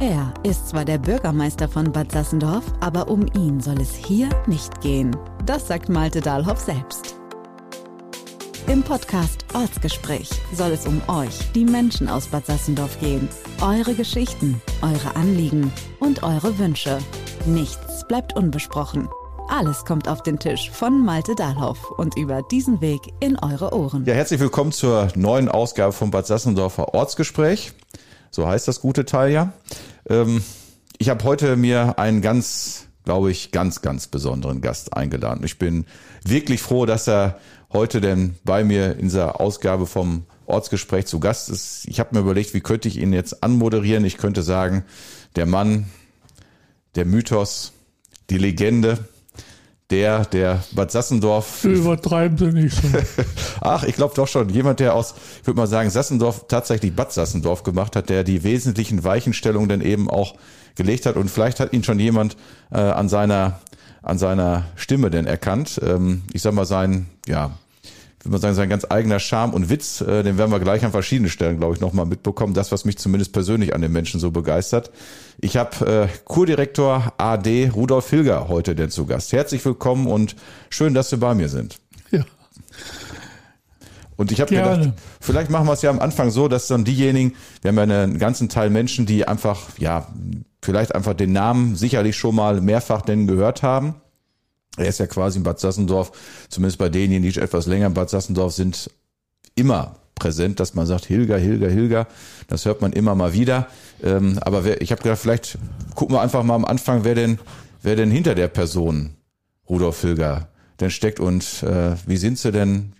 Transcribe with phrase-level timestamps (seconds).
[0.00, 4.80] Er ist zwar der Bürgermeister von Bad Sassendorf, aber um ihn soll es hier nicht
[4.80, 5.16] gehen.
[5.46, 7.14] Das sagt Malte Dahlhoff selbst.
[8.66, 13.28] Im Podcast Ortsgespräch soll es um euch, die Menschen aus Bad Sassendorf gehen.
[13.62, 16.98] Eure Geschichten, eure Anliegen und eure Wünsche.
[17.46, 19.08] Nichts bleibt unbesprochen.
[19.48, 24.04] Alles kommt auf den Tisch von Malte Dahlhoff und über diesen Weg in eure Ohren.
[24.06, 27.74] Ja, herzlich willkommen zur neuen Ausgabe vom Bad Sassendorfer Ortsgespräch.
[28.34, 29.52] So heißt das gute Teil ja.
[30.08, 30.42] Ähm,
[30.98, 35.44] ich habe heute mir einen ganz, glaube ich, ganz, ganz besonderen Gast eingeladen.
[35.44, 35.86] Ich bin
[36.24, 37.38] wirklich froh, dass er
[37.72, 41.86] heute denn bei mir in dieser Ausgabe vom Ortsgespräch zu Gast ist.
[41.86, 44.04] Ich habe mir überlegt, wie könnte ich ihn jetzt anmoderieren.
[44.04, 44.84] Ich könnte sagen,
[45.36, 45.86] der Mann,
[46.96, 47.72] der Mythos,
[48.30, 48.98] die Legende,
[49.94, 51.62] der, der Bad Sassendorf.
[51.62, 52.88] Übertreiben Sie nicht so.
[53.60, 54.48] Ach, ich glaube doch schon.
[54.48, 58.42] Jemand, der aus, ich würde mal sagen, Sassendorf tatsächlich Bad Sassendorf gemacht hat, der die
[58.42, 60.34] wesentlichen Weichenstellungen dann eben auch
[60.74, 61.14] gelegt hat.
[61.14, 62.36] Und vielleicht hat ihn schon jemand
[62.72, 63.60] äh, an seiner
[64.02, 65.80] an seiner Stimme denn erkannt.
[65.82, 67.52] Ähm, ich sag mal, sein, ja,
[68.24, 70.92] würde man sagen, sein ganz eigener Charme und Witz, äh, den werden wir gleich an
[70.92, 72.54] verschiedenen Stellen, glaube ich, nochmal mitbekommen.
[72.54, 74.90] Das, was mich zumindest persönlich an den Menschen so begeistert.
[75.40, 79.32] Ich habe äh, Kurdirektor AD Rudolf Hilger heute denn zu Gast.
[79.32, 80.36] Herzlich willkommen und
[80.70, 81.78] schön, dass Sie bei mir sind.
[82.10, 82.24] Ja.
[84.16, 87.34] Und ich habe gedacht, vielleicht machen wir es ja am Anfang so, dass dann diejenigen,
[87.62, 90.06] wir haben ja einen ganzen Teil Menschen, die einfach, ja,
[90.62, 93.96] vielleicht einfach den Namen sicherlich schon mal mehrfach denn gehört haben.
[94.76, 96.12] Er ist ja quasi in Bad Sassendorf,
[96.48, 98.90] zumindest bei denjenigen, die etwas länger in Bad Sassendorf sind,
[99.54, 102.06] immer präsent, dass man sagt, Hilger, Hilger, Hilger.
[102.48, 103.68] Das hört man immer mal wieder.
[104.02, 105.58] Ähm, aber wer, ich habe gedacht, vielleicht
[105.94, 107.38] gucken wir einfach mal am Anfang, wer denn,
[107.82, 109.14] wer denn hinter der Person
[109.68, 110.48] Rudolf Hilger
[110.80, 112.92] denn steckt und äh, wie sind sie denn,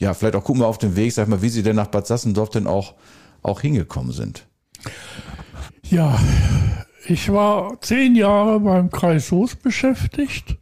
[0.00, 2.06] ja, vielleicht auch gucken wir auf den Weg, sag mal, wie sie denn nach Bad
[2.06, 2.94] Sassendorf denn auch,
[3.42, 4.46] auch hingekommen sind.
[5.82, 6.18] Ja,
[7.06, 10.56] ich war zehn Jahre beim Kreis Soest beschäftigt.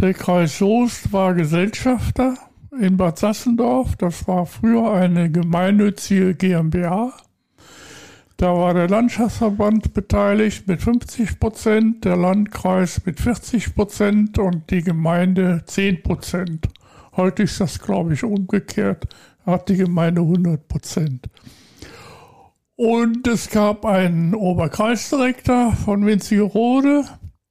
[0.00, 2.38] Der Kreis Soest war Gesellschafter
[2.80, 3.96] in Bad Sassendorf.
[3.96, 7.12] Das war früher eine gemeinnützige GmbH.
[8.38, 14.80] Da war der Landschaftsverband beteiligt mit 50 Prozent, der Landkreis mit 40 Prozent und die
[14.80, 16.68] Gemeinde 10 Prozent.
[17.14, 19.06] Heute ist das, glaube ich, umgekehrt.
[19.44, 21.28] Hat die Gemeinde 100 Prozent.
[22.74, 27.04] Und es gab einen Oberkreisdirektor von Winzigerode,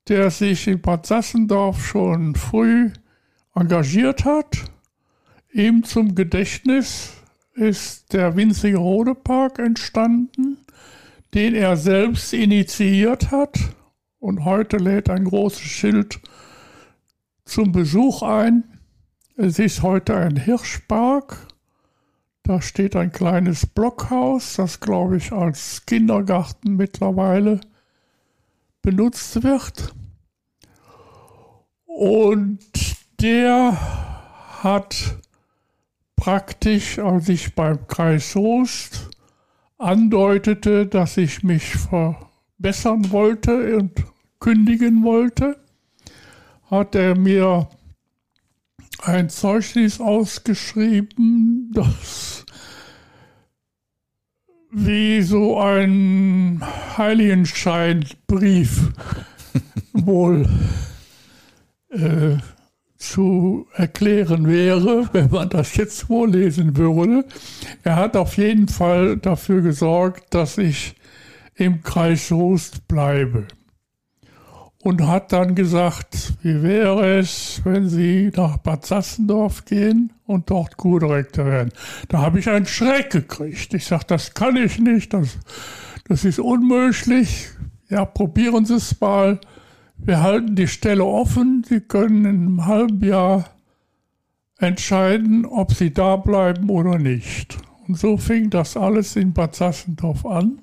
[0.09, 2.91] der sich in Bad Sassendorf schon früh
[3.55, 4.71] engagiert hat.
[5.51, 7.13] Ihm zum Gedächtnis
[7.53, 10.57] ist der Winzigerode Park entstanden,
[11.33, 13.57] den er selbst initiiert hat.
[14.19, 16.19] Und heute lädt ein großes Schild
[17.45, 18.63] zum Besuch ein.
[19.37, 21.47] Es ist heute ein Hirschpark
[22.49, 27.61] da steht ein kleines Blockhaus, das, glaube ich, als Kindergarten mittlerweile
[28.81, 29.93] benutzt wird.
[31.99, 32.59] Und
[33.19, 33.77] der
[34.63, 35.17] hat
[36.15, 39.09] praktisch, als ich beim Kreis Soest
[39.77, 43.91] andeutete, dass ich mich verbessern wollte und
[44.39, 45.59] kündigen wollte,
[46.71, 47.67] hat er mir
[48.99, 52.45] ein Zeugnis ausgeschrieben, das
[54.71, 56.63] wie so ein
[56.97, 58.87] Heiligenscheinbrief
[59.91, 60.47] wohl
[61.89, 62.37] äh,
[62.97, 67.25] zu erklären wäre, wenn man das jetzt vorlesen würde.
[67.83, 70.95] Er hat auf jeden Fall dafür gesorgt, dass ich
[71.55, 73.47] im Kreis Soest bleibe
[74.81, 80.77] und hat dann gesagt, wie wäre es, wenn Sie nach Bad Sassendorf gehen und dort
[80.77, 81.71] Kurdirektor werden.
[82.07, 83.73] Da habe ich einen Schreck gekriegt.
[83.73, 85.37] Ich sage, das kann ich nicht, das,
[86.07, 87.49] das ist unmöglich.
[87.89, 89.39] Ja, probieren Sie es mal.
[90.01, 91.63] Wir halten die Stelle offen.
[91.67, 93.45] Sie können in einem halben Jahr
[94.57, 97.57] entscheiden, ob Sie da bleiben oder nicht.
[97.87, 100.59] Und so fing das alles in Bad Sassendorf an.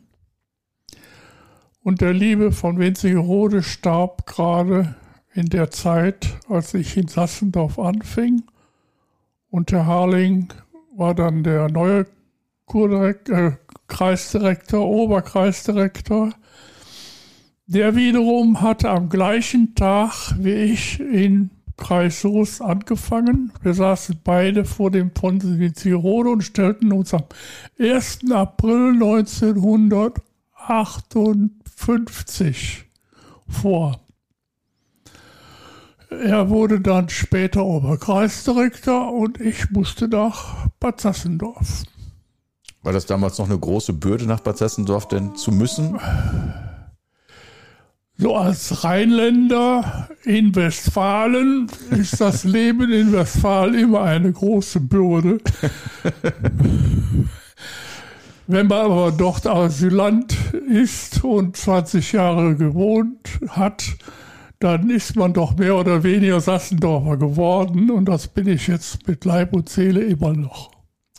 [1.82, 4.96] Und der Liebe von Winzigerode starb gerade
[5.34, 8.42] in der Zeit, als ich in Sassendorf anfing.
[9.50, 10.52] Und der Harling
[10.96, 12.06] war dann der neue
[12.64, 13.52] Kurdirekt, äh,
[13.86, 16.32] Kreisdirektor, Oberkreisdirektor.
[17.68, 22.24] Der wiederum hatte am gleichen Tag wie ich in Kreis
[22.60, 23.52] angefangen.
[23.60, 27.24] Wir saßen beide vor dem Ponte Winzigerode und stellten uns am
[27.78, 28.30] 1.
[28.30, 32.84] April 1958 50
[33.48, 34.00] vor.
[36.08, 41.82] Er wurde dann später Oberkreisdirektor und ich musste nach Bad Sassendorf.
[42.82, 45.98] War das damals noch eine große Bürde, nach Bad Sassendorf denn zu müssen?
[48.18, 55.38] So als Rheinländer in Westfalen ist das Leben in Westfalen immer eine große Bürde.
[58.46, 60.34] Wenn man aber dort Asylant
[60.66, 63.84] ist und 20 Jahre gewohnt hat,
[64.60, 69.26] dann ist man doch mehr oder weniger Sassendorfer geworden und das bin ich jetzt mit
[69.26, 70.75] Leib und Seele immer noch.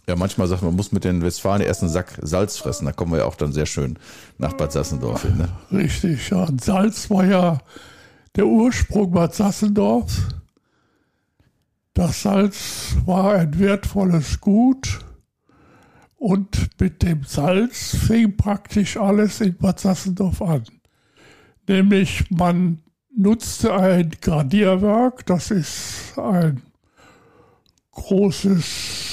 [0.07, 2.85] Ja, manchmal sagt man, man muss mit den Westfalen erst einen Sack Salz fressen.
[2.85, 3.99] Da kommen wir ja auch dann sehr schön
[4.37, 5.37] nach Bad Sassendorf hin.
[5.37, 5.49] Ne?
[5.71, 6.45] Richtig, ja.
[6.45, 7.57] Und Salz war ja
[8.37, 10.21] der Ursprung Bad Sassendorfs.
[11.93, 14.99] Das Salz war ein wertvolles Gut.
[16.15, 20.63] Und mit dem Salz fing praktisch alles in Bad Sassendorf an.
[21.67, 22.79] Nämlich man
[23.13, 26.61] nutzte ein Gradierwerk, das ist ein
[27.91, 29.06] großes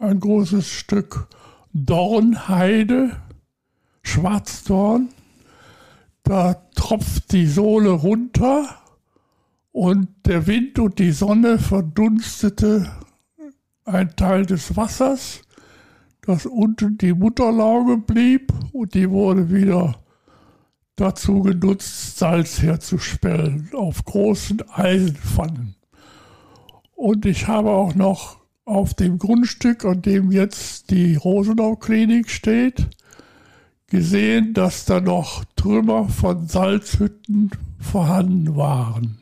[0.00, 1.28] ein großes Stück
[1.72, 3.16] Dornheide,
[4.02, 5.10] Schwarzdorn.
[6.22, 8.64] Da tropft die Sohle runter
[9.72, 12.90] und der Wind und die Sonne verdunstete
[13.84, 15.42] ein Teil des Wassers,
[16.22, 19.96] das unten die Mutterlauge blieb und die wurde wieder
[20.96, 25.74] dazu genutzt, Salz herzustellen auf großen Eisenpfannen.
[26.94, 28.39] Und ich habe auch noch
[28.70, 32.86] auf dem Grundstück, an dem jetzt die Rosenau-Klinik steht,
[33.88, 39.18] gesehen, dass da noch Trümmer von Salzhütten vorhanden waren.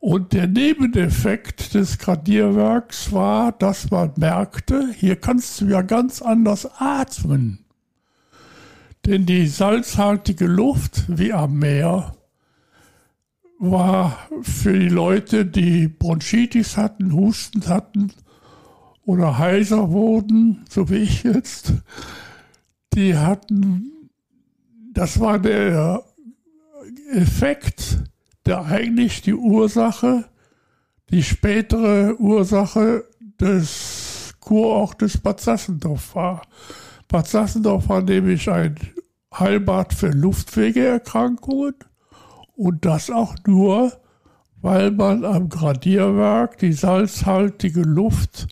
[0.00, 6.68] Und der Nebeneffekt des Gradierwerks war, dass man merkte, hier kannst du ja ganz anders
[6.78, 7.64] atmen.
[9.04, 12.14] Denn die salzhaltige Luft, wie am Meer,
[13.58, 18.12] war für die Leute, die Bronchitis hatten, Husten hatten
[19.04, 21.72] oder heiser wurden, so wie ich jetzt,
[22.94, 24.10] die hatten,
[24.92, 26.04] das war der
[27.12, 27.98] Effekt,
[28.46, 30.24] der eigentlich die Ursache,
[31.10, 33.04] die spätere Ursache
[33.40, 36.42] des Kurortes Bad Sassendorf war.
[37.08, 38.76] Bad Sassendorf war nämlich ein
[39.32, 41.74] Heilbad für Luftwegeerkrankungen
[42.58, 43.92] und das auch nur,
[44.60, 48.48] weil man am Gradierwerk die salzhaltige Luft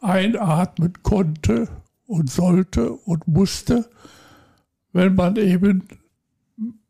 [0.00, 1.68] einatmen konnte
[2.06, 3.88] und sollte und musste,
[4.92, 5.86] wenn man eben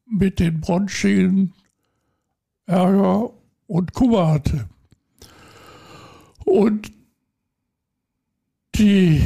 [0.06, 1.52] mit den Bronchien
[2.64, 3.30] Ärger
[3.66, 4.70] und Kummer hatte.
[6.46, 6.90] Und
[8.74, 9.22] die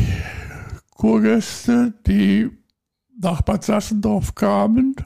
[0.90, 2.50] Kurgäste, die
[3.16, 4.96] nach Bad Sassendorf kamen,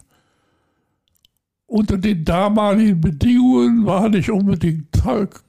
[1.67, 4.87] unter den damaligen Bedingungen war nicht unbedingt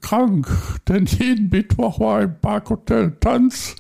[0.02, 0.48] krank,
[0.88, 3.76] denn jeden Mittwoch war im Parkhotel Tanz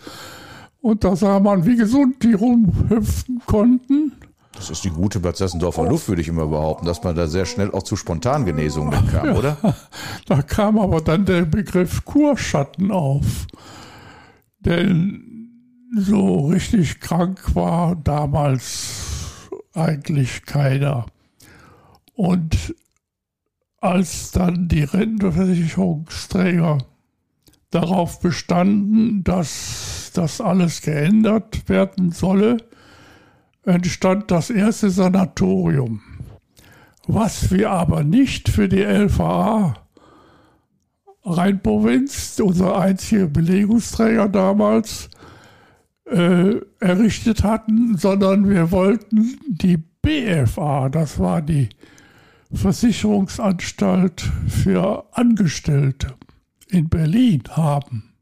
[0.81, 4.13] und da sah man, wie gesund die rumhüpfen konnten.
[4.53, 5.89] Das ist die gute Bad Sassendorfer oh.
[5.89, 9.35] Luft, würde ich immer behaupten, dass man da sehr schnell auch zu Spontangenesungen kam, ja,
[9.35, 9.57] oder?
[10.27, 13.45] Da kam aber dann der Begriff Kurschatten auf.
[14.59, 15.51] Denn
[15.95, 21.05] so richtig krank war damals eigentlich keiner.
[22.17, 22.75] Und
[23.79, 26.79] als dann die Rentenversicherungsträger
[27.69, 32.57] darauf bestanden, dass das alles geändert werden solle,
[33.65, 36.01] entstand das erste Sanatorium.
[37.05, 39.75] Was wir aber nicht für die LVA
[41.23, 45.11] Rheinprovinz, unser einziger Belegungsträger damals,
[46.05, 51.69] äh, errichtet hatten, sondern wir wollten die BFA, das war die
[52.53, 56.15] Versicherungsanstalt für Angestellte
[56.69, 58.13] in Berlin haben.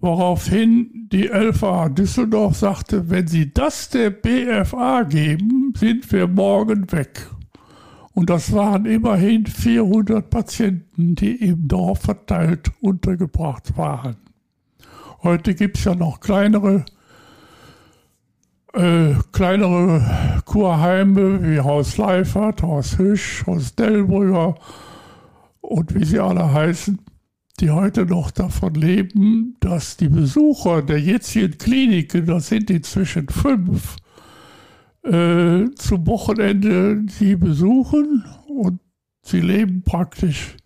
[0.00, 7.28] Woraufhin die LVA Düsseldorf sagte, wenn Sie das der BFA geben, sind wir morgen weg.
[8.12, 14.16] Und das waren immerhin 400 Patienten, die im Dorf verteilt untergebracht waren.
[15.22, 16.84] Heute gibt es ja noch kleinere
[18.72, 24.54] äh, kleinere Kurheime wie Haus Leifert, Haus Hüsch, Haus Delbrügger
[25.60, 26.98] und wie sie alle heißen,
[27.60, 33.96] die heute noch davon leben, dass die Besucher der jetzigen Kliniken, das sind inzwischen fünf,
[35.04, 38.80] äh, zum Wochenende sie besuchen und
[39.22, 40.56] sie leben praktisch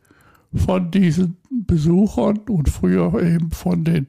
[0.54, 4.06] von diesen Besuchern und früher eben von den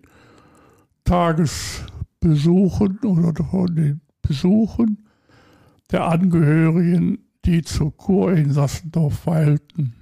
[1.04, 1.84] Tages
[2.28, 5.08] Besuchen oder von den Besuchen
[5.92, 9.94] der Angehörigen, die zur Kur in Sassendorf weilten.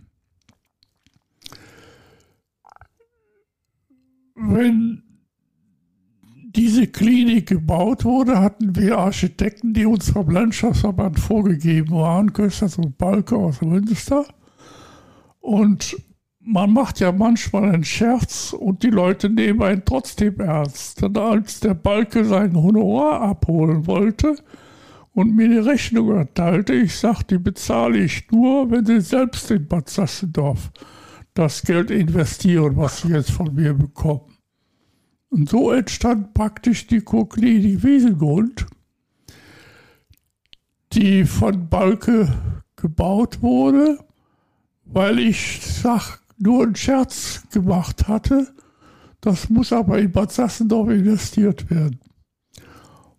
[4.34, 5.04] Wenn
[6.56, 12.98] diese Klinik gebaut wurde, hatten wir Architekten, die uns vom Landschaftsverband vorgegeben waren, Kösters und
[12.98, 14.26] Balke aus Münster.
[15.40, 15.96] Und
[16.46, 21.02] man macht ja manchmal einen Scherz und die Leute nehmen einen trotzdem ernst.
[21.02, 24.36] Denn als der Balke sein Honorar abholen wollte
[25.14, 29.68] und mir die Rechnung erteilte, ich sagte, die bezahle ich nur, wenn Sie selbst in
[29.68, 30.72] Bad Sassendorf
[31.34, 34.38] das Geld investieren, was Sie jetzt von mir bekommen.
[35.30, 38.68] Und so entstand praktisch die Koklinik Wiesengrund,
[40.94, 42.32] die von Balke
[42.76, 44.00] gebaut wurde,
[44.86, 48.54] weil ich sag, nur einen Scherz gemacht hatte.
[49.22, 52.00] Das muss aber in Bad Sassendorf investiert werden.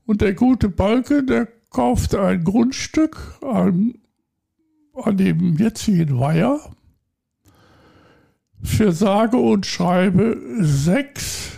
[0.04, 3.94] Und der gute Balke, der kaufte ein Grundstück an,
[4.94, 6.60] an dem jetzigen Weiher
[8.62, 11.52] für sage und schreibe sechs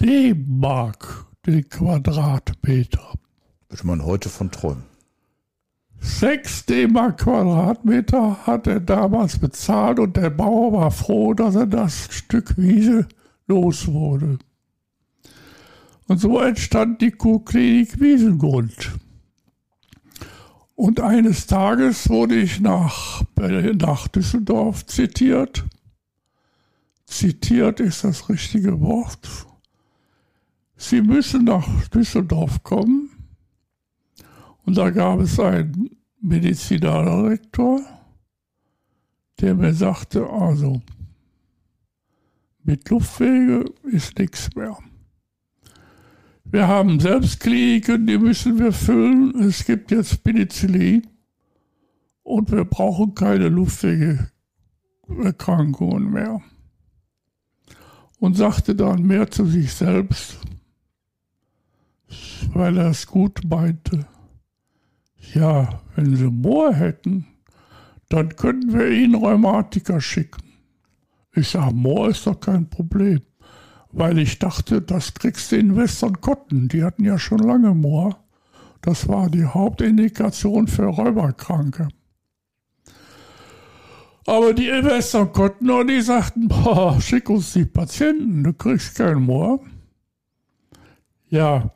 [0.00, 3.14] D-Mark den Quadratmeter.
[3.68, 4.84] Würde man heute von träumen.
[6.00, 12.08] 6 D-Mark Quadratmeter hat er damals bezahlt und der Bauer war froh, dass er das
[12.10, 13.06] Stück Wiese
[13.46, 14.38] los wurde.
[16.06, 18.92] Und so entstand die Kurklinik Wiesengrund.
[20.74, 25.64] Und eines Tages wurde ich nach, nach Düsseldorf zitiert.
[27.04, 29.46] Zitiert ist das richtige Wort.
[30.76, 33.07] Sie müssen nach Düsseldorf kommen.
[34.68, 37.80] Und da gab es einen Medizinalrektor,
[39.40, 40.82] der mir sagte, also
[42.64, 44.76] mit Luftwege ist nichts mehr.
[46.44, 49.34] Wir haben Selbstkliniken, die müssen wir füllen.
[49.40, 51.06] Es gibt jetzt Penicillin
[52.22, 56.42] und wir brauchen keine Luftwegeerkrankungen mehr.
[58.18, 60.36] Und sagte dann mehr zu sich selbst,
[62.52, 64.06] weil er es gut meinte.
[65.34, 67.26] Ja, wenn sie Moor hätten,
[68.08, 70.42] dann könnten wir ihnen Rheumatiker schicken.
[71.34, 73.20] Ich sage, Moor ist doch kein Problem,
[73.92, 76.68] weil ich dachte, das kriegst du in Western Cotton.
[76.68, 78.18] Die hatten ja schon lange Moor.
[78.80, 81.88] Das war die Hauptindikation für Räuberkranke.
[84.26, 89.60] Aber die Western Cotton, die sagten, boah, schick uns die Patienten, du kriegst keinen Moor.
[91.30, 91.70] Ja,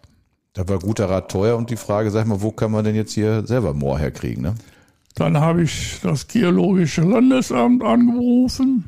[0.53, 3.13] da war guter Rat teuer und die Frage, sag mal, wo kann man denn jetzt
[3.13, 4.43] hier selber Moor herkriegen?
[4.43, 4.55] Ne?
[5.15, 8.85] Dann habe ich das Geologische Landesamt angerufen.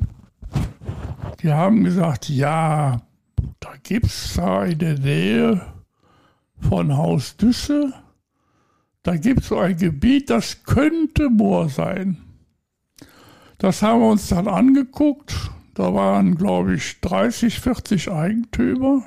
[1.43, 3.03] Die haben gesagt, ja,
[3.61, 5.61] da gibt es da in der Nähe
[6.61, 7.93] von Haus Düsse,
[9.03, 12.17] da gibt es so ein Gebiet, das könnte Moor sein.
[13.59, 15.51] Das haben wir uns dann angeguckt.
[15.75, 19.05] Da waren, glaube ich, 30, 40 Eigentümer.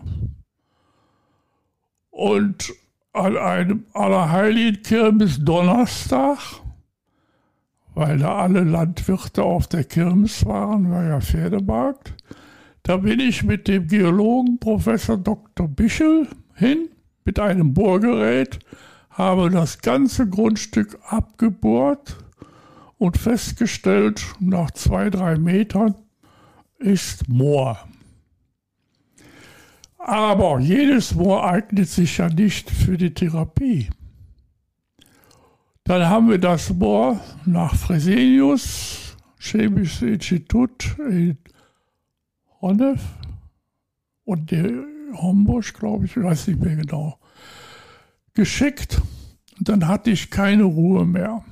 [2.17, 2.73] Und
[3.13, 6.39] an einem Allerheiligen Kirmes Donnerstag,
[7.93, 12.15] weil da alle Landwirte auf der Kirmes waren, war ja Pferdemarkt,
[12.81, 15.67] da bin ich mit dem Geologen Professor Dr.
[15.67, 16.89] Bichel hin,
[17.23, 18.57] mit einem Bohrgerät,
[19.11, 22.17] habe das ganze Grundstück abgebohrt
[22.97, 25.93] und festgestellt, nach zwei, drei Metern
[26.79, 27.77] ist Moor.
[30.07, 33.89] Aber jedes Moor eignet sich ja nicht für die Therapie.
[35.83, 41.37] Dann haben wir das Moor nach Fresenius, Chemisches Institut in
[42.61, 43.01] Honnef
[44.23, 44.49] und
[45.13, 47.19] Homburg, glaube ich, ich weiß nicht mehr genau,
[48.33, 49.01] geschickt.
[49.59, 51.43] Und dann hatte ich keine Ruhe mehr.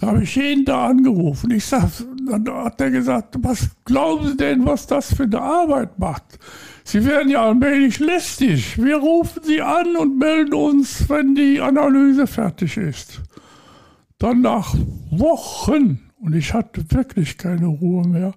[0.00, 1.50] Da habe ich jeden da angerufen.
[1.50, 1.90] Ich sag,
[2.28, 6.38] dann hat er gesagt, was glauben Sie denn, was das für eine Arbeit macht?
[6.84, 8.80] Sie werden ja allmählich lästig.
[8.80, 13.20] Wir rufen Sie an und melden uns, wenn die Analyse fertig ist.
[14.18, 14.72] Dann nach
[15.10, 18.34] Wochen, und ich hatte wirklich keine Ruhe mehr,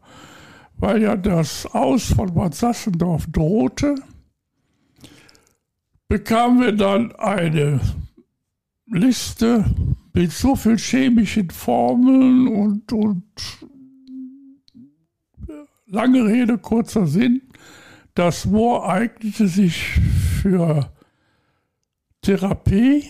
[0.77, 3.93] weil ja das Aus von Bad Sassendorf drohte,
[6.07, 7.79] bekamen wir dann eine
[8.87, 9.63] Liste
[10.13, 13.23] mit so viel chemischen Formeln und, und
[15.87, 17.41] lange Rede, kurzer Sinn.
[18.13, 19.99] Das Moor eignete sich
[20.41, 20.91] für
[22.21, 23.05] Therapie,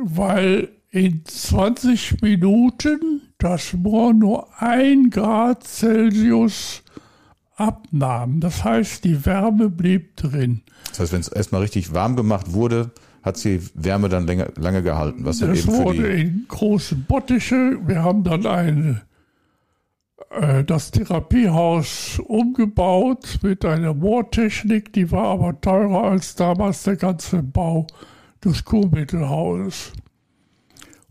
[0.00, 6.82] weil in 20 Minuten das Moor nur ein Grad Celsius
[7.54, 8.40] abnahm.
[8.40, 10.62] Das heißt, die Wärme blieb drin.
[10.88, 12.90] Das heißt, wenn es erstmal richtig warm gemacht wurde,
[13.22, 15.24] hat die Wärme dann länger, lange gehalten.
[15.24, 17.78] Was das eben wurde in große Bottiche.
[17.86, 19.02] Wir haben dann eine
[20.30, 27.42] äh, das Therapiehaus umgebaut mit einer Bohrtechnik, die war aber teurer als damals der ganze
[27.42, 27.86] Bau
[28.44, 29.92] des Kurmittelhauses.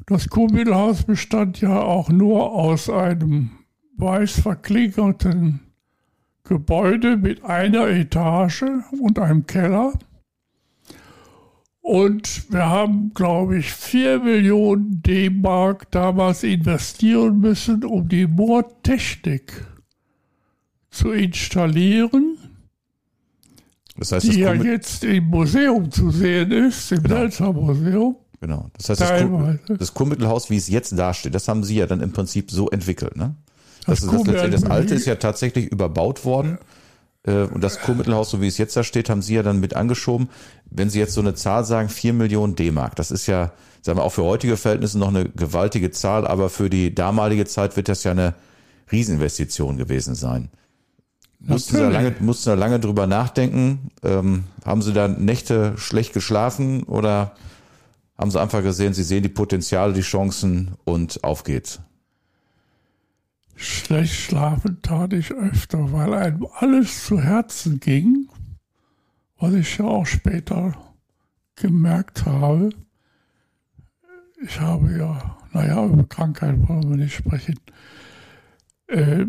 [0.08, 3.51] Das Kurmittelhaus bestand ja auch nur aus einem
[3.98, 5.60] weiß verklinkerten
[6.44, 8.63] Gebäude mit einer Etage
[9.00, 9.94] und einem Keller.
[11.89, 19.65] Und wir haben, glaube ich, 4 Millionen D-Mark damals investieren müssen, um die Moortechnik
[20.91, 22.38] zu installieren.
[23.98, 27.53] Das heißt, die ja jetzt im Museum zu sehen ist, im genau.
[27.53, 28.17] Museum.
[28.39, 28.69] Genau.
[28.77, 32.12] Das heißt, das, das Kurmittelhaus, wie es jetzt dasteht, das haben Sie ja dann im
[32.12, 33.34] Prinzip so entwickelt, ne?
[33.88, 36.60] Das, das, das, das alte ist ja tatsächlich überbaut worden.
[36.62, 36.65] Ja.
[37.24, 39.76] Äh, und das Kurmittelhaus, so wie es jetzt da steht, haben Sie ja dann mit
[39.76, 40.30] angeschoben.
[40.70, 44.04] Wenn Sie jetzt so eine Zahl sagen, vier Millionen D-Mark, das ist ja, sagen wir
[44.04, 48.04] auch für heutige Verhältnisse noch eine gewaltige Zahl, aber für die damalige Zeit wird das
[48.04, 48.36] ja eine
[48.92, 50.50] Rieseninvestition gewesen sein.
[51.40, 53.92] Mussten Sie, da lange, mussten Sie da lange drüber nachdenken?
[54.04, 57.34] Ähm, haben Sie da Nächte schlecht geschlafen oder
[58.18, 61.80] haben Sie einfach gesehen, Sie sehen die Potenziale, die Chancen und auf geht's?
[63.62, 68.30] Schlecht schlafen tat ich öfter, weil einem alles zu Herzen ging,
[69.38, 70.74] was ich ja auch später
[71.58, 72.70] gemerkt habe.
[74.42, 77.60] Ich habe ja, naja, über Krankheit wollen wir nicht sprechen.
[78.88, 79.25] Äh,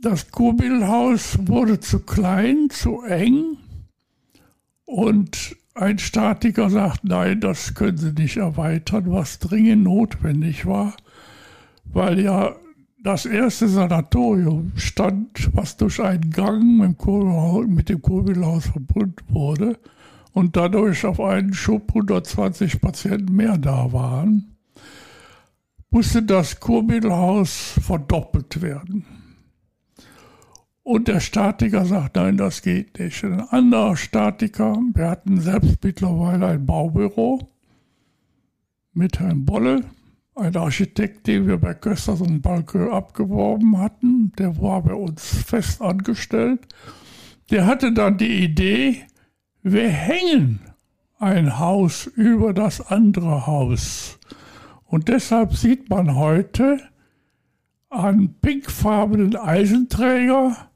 [0.00, 3.56] das Kurbelhaus wurde zu klein, zu eng
[4.84, 10.94] und ein Statiker sagt, nein, das können Sie nicht erweitern, was dringend notwendig war,
[11.86, 12.54] weil ja
[13.04, 16.78] das erste Sanatorium stand, was durch einen Gang
[17.68, 19.78] mit dem Kurbelhaus verbunden wurde
[20.32, 24.56] und dadurch auf einen Schub 120 Patienten mehr da waren,
[25.90, 29.04] musste das Kurmittelhaus verdoppelt werden.
[30.82, 33.22] Und der Statiker sagt, nein, das geht nicht.
[33.22, 37.50] Ein anderer Statiker, wir hatten selbst mittlerweile ein Baubüro
[38.94, 39.82] mit Herrn Bolle,
[40.34, 45.80] ein Architekt, den wir bei Kösters und Balke abgeworben hatten, der war bei uns fest
[45.80, 46.66] angestellt.
[47.50, 49.02] Der hatte dann die Idee,
[49.62, 50.60] wir hängen
[51.18, 54.18] ein Haus über das andere Haus.
[54.84, 56.80] Und deshalb sieht man heute
[57.90, 60.68] einen pinkfarbenen Eisenträger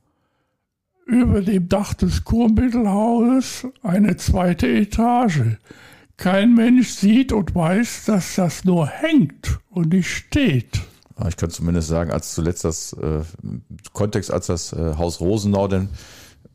[1.05, 5.57] über dem Dach des Kurmittelhauses eine zweite Etage
[6.19, 10.81] kein Mensch sieht und weiß, dass das nur hängt und nicht steht.
[11.27, 13.23] Ich kann zumindest sagen, als zuletzt das äh,
[13.93, 15.89] Kontext, als das äh, Haus Rosenau denn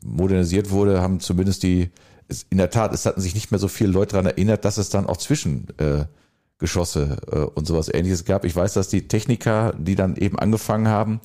[0.02, 1.90] modernisiert wurde, haben zumindest die,
[2.28, 4.78] es, in der Tat, es hatten sich nicht mehr so viele Leute daran erinnert, dass
[4.78, 8.44] es dann auch Zwischengeschosse äh, äh, und sowas ähnliches gab.
[8.44, 11.20] Ich weiß, dass die Techniker, die dann eben angefangen haben,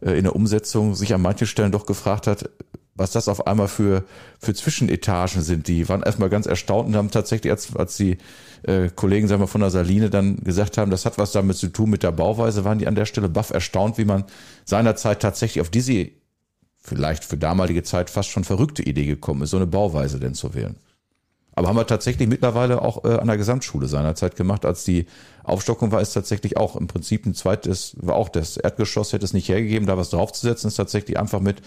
[0.00, 2.50] in der Umsetzung sich an manchen Stellen doch gefragt hat,
[2.94, 4.04] was das auf einmal für,
[4.38, 5.66] für Zwischenetagen sind.
[5.68, 8.18] Die waren erstmal ganz erstaunt und haben tatsächlich, als, als die
[8.62, 11.68] äh, Kollegen sagen wir, von der Saline dann gesagt haben, das hat was damit zu
[11.68, 14.24] tun mit der Bauweise, waren die an der Stelle baff erstaunt, wie man
[14.64, 16.10] seinerzeit tatsächlich auf diese
[16.78, 20.54] vielleicht für damalige Zeit fast schon verrückte Idee gekommen ist, so eine Bauweise denn zu
[20.54, 20.76] wählen.
[21.54, 25.06] Aber haben wir tatsächlich mittlerweile auch äh, an der Gesamtschule seinerzeit gemacht, als die
[25.44, 29.32] Aufstockung war, ist tatsächlich auch im Prinzip ein zweites, war auch das Erdgeschoss hätte es
[29.32, 31.62] nicht hergegeben, da was draufzusetzen, ist tatsächlich einfach mit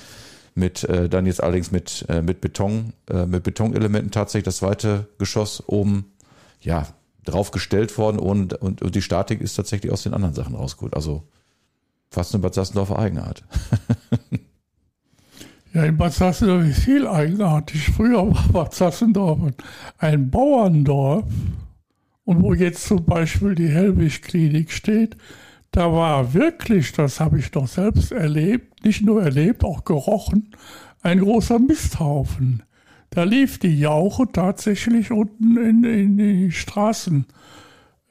[0.55, 5.07] mit äh, dann jetzt allerdings mit äh, mit Beton äh, mit Betonelementen tatsächlich das zweite
[5.19, 6.11] Geschoss oben
[6.61, 6.87] ja
[7.25, 10.95] draufgestellt worden und, und und die Statik ist tatsächlich aus den anderen Sachen rausgeholt.
[10.95, 11.23] Also
[12.09, 13.43] fast eine Bad Sassendorfer Eigenart.
[15.73, 17.89] ja, in Bad Sassendorf ist viel eigenartig.
[17.89, 19.39] Früher war Bad Sassendorf
[19.97, 21.25] ein Bauerndorf
[22.25, 25.15] und wo jetzt zum Beispiel die Hellwig-Klinik steht,
[25.71, 30.51] da war wirklich, das habe ich doch selbst erlebt, nicht nur erlebt, auch gerochen,
[31.01, 32.63] ein großer Misthaufen.
[33.09, 37.27] Da lief die Jauche tatsächlich unten in, in die Straßengullis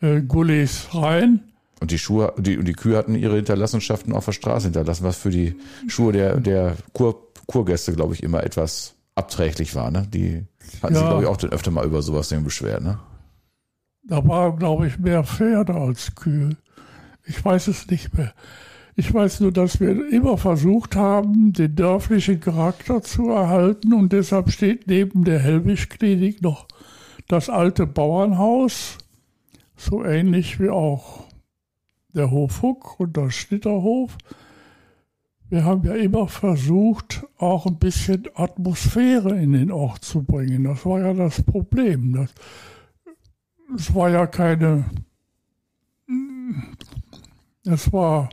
[0.01, 1.41] äh, rein.
[1.81, 5.31] Und die Schuhe, die, die Kühe hatten ihre Hinterlassenschaften auf der Straße hinterlassen, was für
[5.31, 5.57] die
[5.89, 9.91] Schuhe der, der Kur, Kurgäste, glaube ich, immer etwas abträglich war.
[9.91, 10.07] Ne?
[10.13, 10.45] Die
[10.83, 11.01] hatten ja.
[11.01, 12.83] sich, glaube ich, auch öfter mal über sowas beschwert.
[12.83, 12.99] Ne?
[14.05, 16.57] Da waren, glaube ich, mehr Pferde als Kühe.
[17.25, 18.33] Ich weiß es nicht mehr.
[18.95, 24.51] Ich weiß nur, dass wir immer versucht haben, den dörflichen Charakter zu erhalten und deshalb
[24.51, 26.67] steht neben der Hellwig-Klinik noch
[27.29, 28.97] das alte Bauernhaus,
[29.77, 31.25] so ähnlich wie auch
[32.15, 34.17] der Hofhuck und der Schnitterhof.
[35.49, 40.65] Wir haben ja immer versucht, auch ein bisschen Atmosphäre in den Ort zu bringen.
[40.65, 42.13] Das war ja das Problem.
[42.15, 42.35] Das,
[43.77, 44.85] es war ja keine
[47.65, 48.29] es war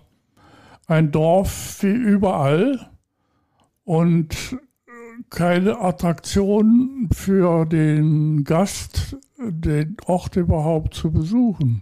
[0.86, 2.91] ein Dorf wie überall
[3.84, 4.58] und
[5.30, 11.82] keine Attraktion für den Gast, den Ort überhaupt zu besuchen.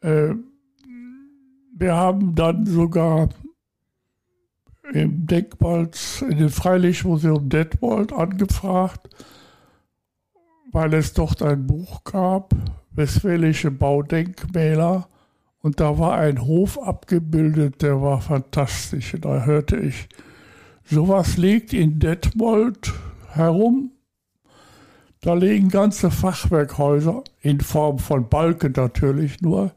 [0.00, 0.34] Äh,
[1.74, 3.28] wir haben dann sogar
[4.92, 9.08] im Denkmals, in dem Freilichtmuseum Detmold angefragt,
[10.70, 12.54] weil es dort ein Buch gab,
[12.94, 15.08] Westfälische Baudenkmäler,
[15.62, 19.14] und da war ein Hof abgebildet, der war fantastisch.
[19.14, 20.08] Und da hörte ich,
[20.84, 22.92] sowas liegt in Detmold
[23.28, 23.92] herum.
[25.20, 29.72] Da liegen ganze Fachwerkhäuser in Form von Balken natürlich nur.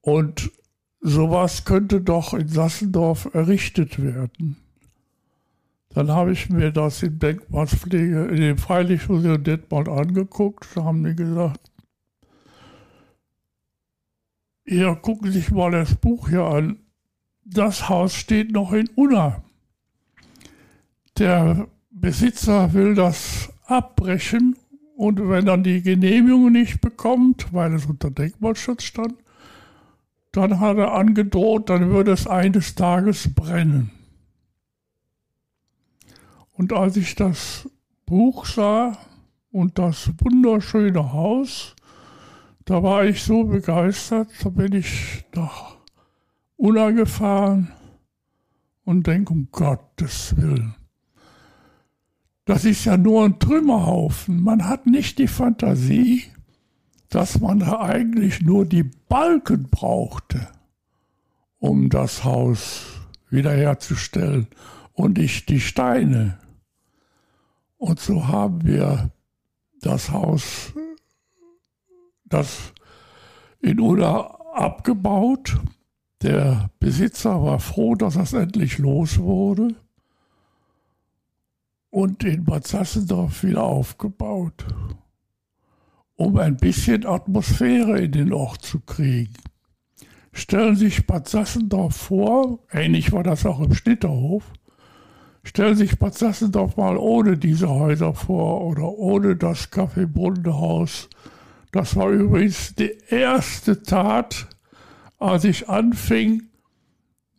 [0.00, 0.52] Und
[1.00, 4.56] sowas könnte doch in Sassendorf errichtet werden.
[5.90, 10.66] Dann habe ich mir das in Denkmalspflege, in dem Freilichtmuseum Detmold angeguckt.
[10.74, 11.70] Da haben die gesagt,
[14.66, 16.78] ja, gucken Sie sich mal das Buch hier an.
[17.44, 19.42] Das Haus steht noch in Unna.
[21.18, 24.56] Der Besitzer will das abbrechen
[24.96, 29.14] und wenn dann die Genehmigung nicht bekommt, weil es unter Denkmalschutz stand,
[30.32, 33.90] dann hat er angedroht, dann würde es eines Tages brennen.
[36.52, 37.68] Und als ich das
[38.04, 38.98] Buch sah
[39.50, 41.76] und das wunderschöne Haus,
[42.64, 45.76] da war ich so begeistert, da bin ich nach
[46.56, 47.72] Unna gefahren
[48.84, 50.74] und denke, um Gottes Willen.
[52.44, 54.42] Das ist ja nur ein Trümmerhaufen.
[54.42, 56.24] Man hat nicht die Fantasie,
[57.08, 60.48] dass man da eigentlich nur die Balken brauchte,
[61.58, 62.86] um das Haus
[63.30, 64.46] wiederherzustellen
[64.92, 66.38] und nicht die Steine.
[67.78, 69.10] Und so haben wir
[69.80, 70.72] das Haus,
[72.24, 72.72] das
[73.60, 75.58] in Ulla abgebaut.
[76.22, 79.76] Der Besitzer war froh, dass es endlich los wurde
[81.90, 84.66] und in Bad Sassendorf wieder aufgebaut
[86.18, 89.34] um ein bisschen Atmosphäre in den Ort zu kriegen.
[90.32, 94.42] Stellen Sie sich Bad Sassendorf vor, ähnlich war das auch im Schnitterhof,
[95.44, 100.08] stellen Sie sich Bad Sassendorf mal ohne diese Häuser vor oder ohne das Café.
[101.70, 104.48] Das war übrigens die erste Tat,
[105.18, 106.42] als ich anfing,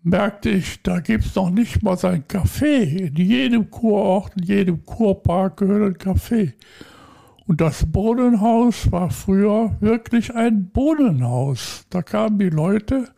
[0.04, 2.84] merkte ich, da gibt es noch nicht mal sein Café.
[2.84, 6.54] In jedem Kurort, in jedem Kurpark gehört ein Café.
[7.50, 11.84] Und das Brunnenhaus war früher wirklich ein Brunnenhaus.
[11.90, 13.10] Da kamen die Leute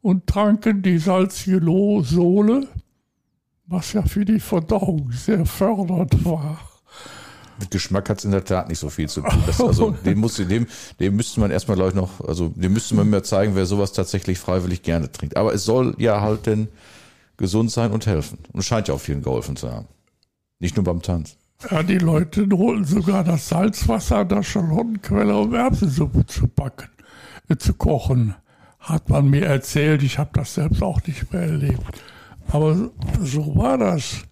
[0.00, 1.60] und tranken die salzige
[2.02, 2.66] Sohle,
[3.66, 6.58] was ja für die Verdauung sehr fördernd war.
[7.60, 9.42] Mit Geschmack hat es in der Tat nicht so viel zu tun.
[9.44, 10.66] Das, also dem, muss, dem,
[10.98, 13.92] dem müsste man erstmal, glaube ich, noch, also dem müsste man mir zeigen, wer sowas
[13.92, 15.36] tatsächlich freiwillig gerne trinkt.
[15.36, 16.68] Aber es soll ja halt denn
[17.36, 18.38] gesund sein und helfen.
[18.50, 19.88] Und scheint ja auch vielen geholfen zu haben.
[20.58, 21.36] Nicht nur beim Tanz.
[21.60, 26.88] Ja, die Leute holen sogar das Salzwasser der Schalottenquelle, um Erbsensuppe zu backen,
[27.48, 28.36] äh, zu kochen.
[28.78, 32.00] Hat man mir erzählt, ich habe das selbst auch nicht mehr erlebt.
[32.46, 34.22] Aber so war das.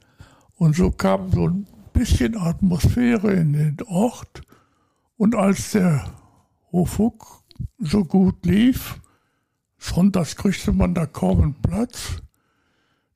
[0.55, 4.43] Und so kam so ein bisschen Atmosphäre in den Ort.
[5.17, 6.05] Und als der
[6.71, 7.43] Hofuk
[7.79, 9.01] so gut lief,
[9.79, 12.23] sonntags kriegte man da kaum einen Platz,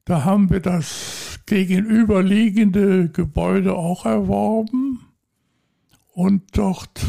[0.04, 5.00] da haben wir das gegenüberliegende Gebäude auch erworben
[6.12, 7.00] und dort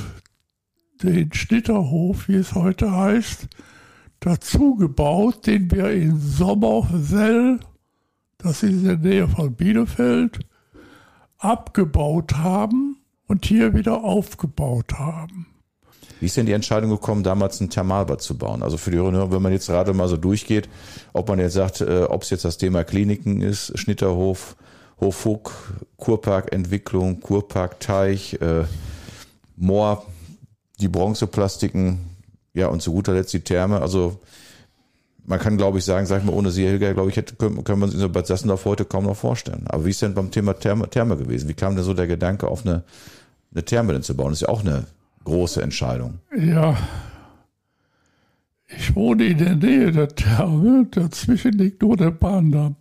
[1.04, 3.48] den Schnitterhof, wie es heute heißt,
[4.20, 7.60] dazu gebaut, den wir in Sommerfell,
[8.38, 10.40] das ist in der Nähe von Bielefeld,
[11.38, 15.51] abgebaut haben und hier wieder aufgebaut haben.
[16.22, 18.62] Wie ist denn die Entscheidung gekommen, damals ein Thermalbad zu bauen?
[18.62, 20.70] Also für die Hörer, wenn man jetzt gerade mal so durchgeht,
[21.14, 24.56] ob man jetzt sagt, äh, ob es jetzt das Thema Kliniken ist, Schnitterhof,
[25.00, 25.52] Hofug,
[25.98, 28.66] Kurparkentwicklung, Kurparkteich, äh,
[29.58, 30.06] Moor,
[30.80, 32.02] die Bronzeplastiken,
[32.54, 33.82] ja und zu guter Letzt die Therme.
[33.82, 34.20] Also
[35.26, 37.64] man kann, glaube ich, sagen, sag ich mal, ohne Sie, Helga, glaube ich, hätte, können,
[37.64, 39.64] können wir uns in so Bad Sassendorf heute kaum noch vorstellen.
[39.70, 41.50] Aber wie ist denn beim Thema Therme, Therme gewesen?
[41.50, 42.84] Wie kam denn so der Gedanke, auf eine,
[43.52, 44.30] eine Therme denn zu bauen?
[44.30, 44.86] Das ist ja auch eine
[45.24, 46.20] große Entscheidung.
[46.38, 46.78] Ja.
[48.68, 52.76] Ich wohne in der Nähe der Therme, dazwischen liegt nur der Bahndamm.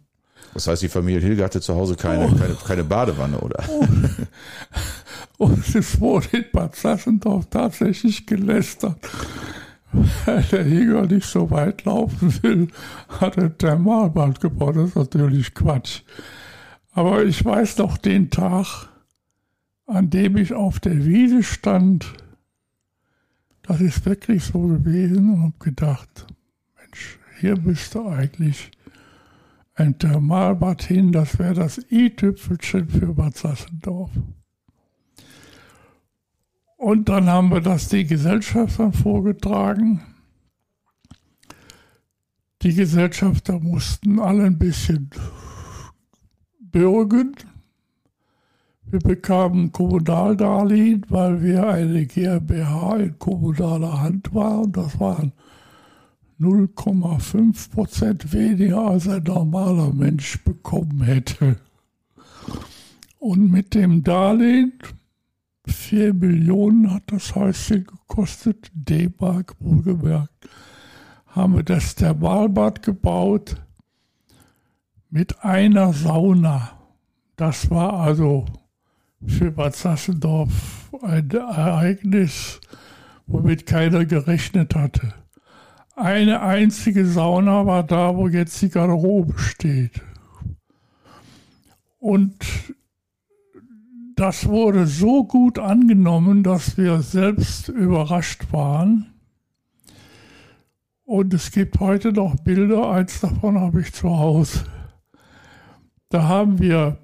[0.54, 2.34] Das heißt, die Familie Hilge hatte zu Hause keine, oh.
[2.34, 3.62] keine, keine Badewanne, oder?
[3.68, 3.84] Oh.
[5.44, 8.98] Und es wurde in Bad Sassendorf tatsächlich gelästert.
[10.24, 12.68] Weil der Jäger nicht so weit laufen will,
[13.08, 14.76] hat er Thermalbad gebaut.
[14.76, 16.02] Das ist natürlich Quatsch.
[16.92, 18.88] Aber ich weiß noch den Tag,
[19.86, 22.12] an dem ich auf der Wiese stand
[23.70, 26.26] das ist wirklich so gewesen und habe gedacht,
[26.76, 28.72] Mensch, hier müsste eigentlich
[29.76, 34.10] ein Thermalbad hin, das wäre das i-Tüpfelchen für Bad Sassendorf.
[36.78, 40.00] Und dann haben wir das die Gesellschaftern vorgetragen.
[42.62, 45.10] Die Gesellschafter mussten alle ein bisschen
[46.58, 47.36] bürgen.
[48.90, 54.72] Wir bekamen Kommunaldarlehen, weil wir eine GmbH in kommunaler Hand waren.
[54.72, 55.32] Das waren
[56.40, 61.56] 0,5 Prozent weniger als ein normaler Mensch bekommen hätte.
[63.20, 64.72] Und mit dem Darlehen,
[65.66, 70.48] 4 Millionen hat das Häuschen gekostet, D-Mark wohlgemerkt,
[71.26, 73.54] haben wir das Thermalbad gebaut
[75.10, 76.72] mit einer Sauna.
[77.36, 78.46] Das war also
[79.26, 82.60] für Bad Sassendorf ein Ereignis,
[83.26, 85.14] womit keiner gerechnet hatte.
[85.96, 90.00] Eine einzige Sauna war da, wo jetzt die Garderobe steht.
[91.98, 92.36] Und
[94.16, 99.12] das wurde so gut angenommen, dass wir selbst überrascht waren.
[101.04, 104.64] Und es gibt heute noch Bilder, eins davon habe ich zu Hause.
[106.08, 106.98] Da haben wir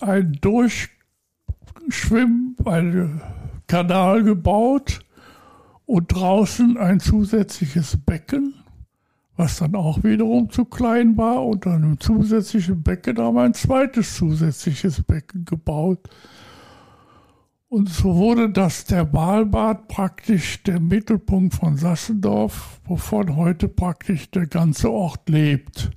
[0.00, 3.20] ein Durchschwimm, einen
[3.66, 5.00] Kanal gebaut
[5.86, 8.54] und draußen ein zusätzliches Becken,
[9.36, 11.44] was dann auch wiederum zu klein war.
[11.44, 16.08] Und dann im zusätzlichen Becken haben wir ein zweites zusätzliches Becken gebaut.
[17.70, 24.90] Und so wurde das Thermalbad praktisch der Mittelpunkt von Sassendorf, wovon heute praktisch der ganze
[24.90, 25.90] Ort lebt.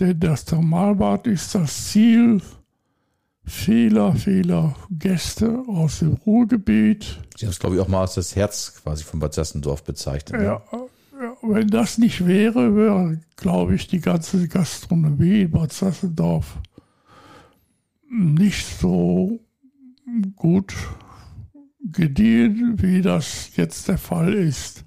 [0.00, 2.42] Denn das Thermalbad ist das Ziel
[3.46, 7.20] vieler, vieler Gäste aus dem Ruhrgebiet.
[7.36, 10.40] Sie haben es, glaube ich, auch mal als das Herz quasi von Bad Sassendorf bezeichnet.
[10.40, 10.46] Ne?
[10.46, 16.58] Ja, ja, wenn das nicht wäre, wäre, glaube ich, die ganze Gastronomie in Bad Sassendorf
[18.08, 19.40] nicht so
[20.36, 20.74] gut
[21.80, 24.84] gediehen, wie das jetzt der Fall ist.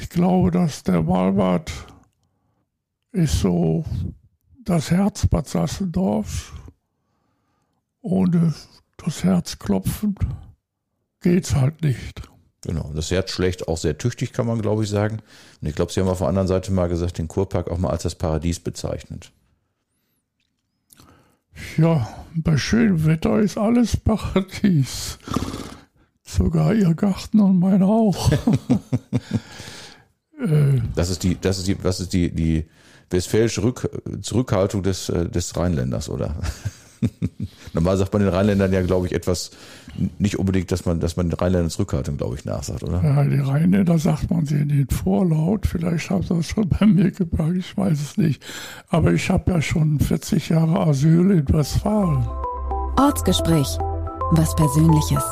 [0.00, 1.70] Ich glaube, dass der Malbad
[3.12, 3.84] ist so
[4.64, 6.52] das Herz Bad Sassendorfs
[8.04, 8.54] ohne
[8.98, 10.14] das Herz klopfen
[11.20, 12.22] geht's halt nicht.
[12.62, 15.20] Genau, das Herz schlägt auch sehr tüchtig, kann man glaube ich sagen.
[15.60, 17.90] Und ich glaube, Sie haben auf der anderen Seite mal gesagt, den Kurpark auch mal
[17.90, 19.32] als das Paradies bezeichnet.
[21.76, 25.18] Ja, bei schönem Wetter ist alles Paradies.
[26.22, 28.30] Sogar Ihr Garten und meiner auch.
[30.36, 30.82] Äh.
[30.96, 32.68] das ist die, das ist die, was ist die, die
[33.08, 33.88] westfälische Rück,
[34.20, 36.34] Zurückhaltung des, äh, des Rheinländers, oder?
[37.72, 39.50] Normal sagt man den Rheinländern ja, glaube ich, etwas,
[40.18, 43.02] nicht unbedingt, dass man, dass man den Rheinländern Zurückhaltung, glaube ich, nachsagt, oder?
[43.02, 45.66] Ja, die Rheinländer sagt man sie in den Vorlaut.
[45.66, 48.42] Vielleicht haben sie das schon bei mir gebracht, ich weiß es nicht.
[48.88, 52.26] Aber ich habe ja schon 40 Jahre Asyl in Westfalen.
[52.96, 53.78] Ortsgespräch.
[54.32, 55.22] Was Persönliches.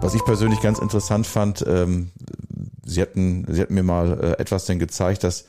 [0.00, 2.10] Was ich persönlich ganz interessant fand, ähm,
[2.84, 5.46] Sie hatten, Sie hatten mir mal äh, etwas denn gezeigt, dass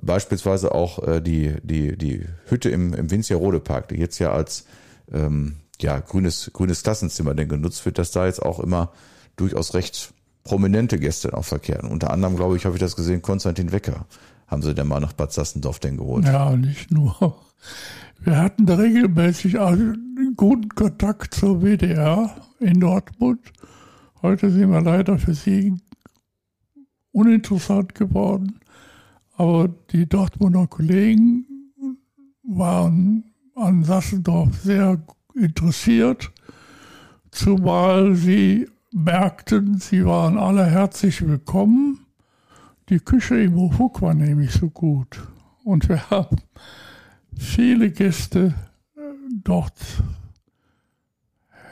[0.00, 4.66] beispielsweise auch äh, die, die, die Hütte im, im Winzerrode Park, die jetzt ja als
[5.12, 8.92] ähm, ja, grünes, grünes Klassenzimmer denn genutzt wird, dass da jetzt auch immer
[9.36, 10.12] durchaus recht
[10.44, 11.88] prominente Gäste auch verkehren.
[11.88, 14.06] Unter anderem, glaube ich, habe ich das gesehen, Konstantin Wecker
[14.46, 16.24] haben sie denn mal nach Bad Sassendorf denn geholt.
[16.24, 17.36] Ja, nicht nur.
[18.22, 23.40] Wir hatten da regelmäßig einen guten Kontakt zur WDR in Dortmund.
[24.22, 25.76] Heute sind wir leider für sie
[27.12, 28.60] uninteressant geworden.
[29.40, 31.46] Aber die Dortmunder Kollegen
[32.42, 33.24] waren
[33.54, 35.02] an Sassendorf sehr
[35.34, 36.30] interessiert,
[37.30, 42.00] zumal sie merkten, sie waren alle herzlich willkommen.
[42.90, 45.26] Die Küche im Hofuk war nämlich so gut.
[45.64, 46.36] Und wir haben
[47.34, 48.54] viele Gäste
[48.94, 49.00] äh,
[49.42, 50.02] dort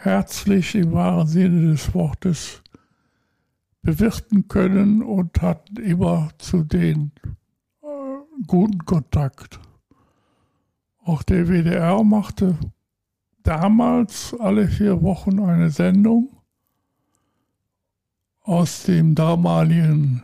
[0.00, 2.62] herzlich im wahren Sinne des Wortes
[3.83, 7.12] bewirten können und hatten immer zu den
[8.46, 9.59] guten Kontakt.
[11.05, 12.57] Auch der WDR machte
[13.42, 16.29] damals alle vier Wochen eine Sendung
[18.42, 20.22] aus dem damaligen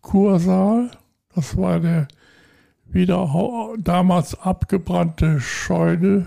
[0.00, 0.90] Kursaal.
[1.34, 2.08] Das war der
[2.86, 6.26] wieder damals abgebrannte Scheune.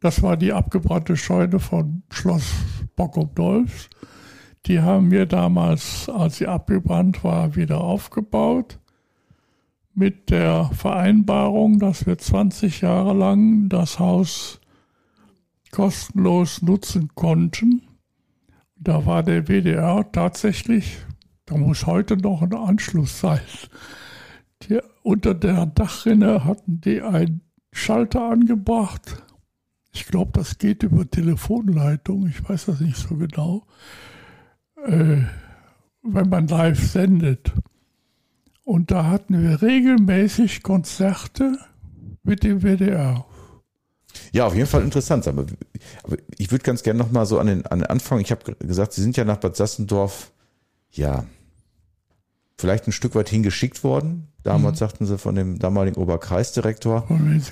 [0.00, 2.50] Das war die abgebrannte Scheune von Schloss
[2.96, 3.88] Bock-um-Dolfs.
[4.66, 8.78] Die haben wir damals, als sie abgebrannt war, wieder aufgebaut
[9.94, 14.60] mit der Vereinbarung, dass wir 20 Jahre lang das Haus
[15.70, 17.82] kostenlos nutzen konnten.
[18.76, 20.98] Da war der WDR tatsächlich
[21.46, 23.40] Da muss heute noch ein Anschluss sein.
[24.62, 29.22] Die, unter der Dachrinne hatten die einen Schalter angebracht.
[29.92, 32.26] Ich glaube, das geht über Telefonleitung.
[32.26, 33.66] Ich weiß das nicht so genau.
[34.86, 35.22] Äh,
[36.02, 37.52] wenn man live sendet.
[38.64, 41.58] Und da hatten wir regelmäßig Konzerte
[42.22, 43.24] mit dem WDR.
[44.32, 45.26] Ja, auf jeden Fall interessant.
[45.26, 45.46] Aber,
[46.02, 48.20] aber ich würde ganz gerne nochmal so an den, an den Anfang.
[48.20, 50.32] Ich habe gesagt, Sie sind ja nach Bad Sassendorf,
[50.90, 51.24] ja,
[52.56, 54.28] vielleicht ein Stück weit hingeschickt worden.
[54.42, 54.78] Damals mhm.
[54.78, 57.06] sagten sie von dem damaligen Oberkreisdirektor.
[57.06, 57.42] Von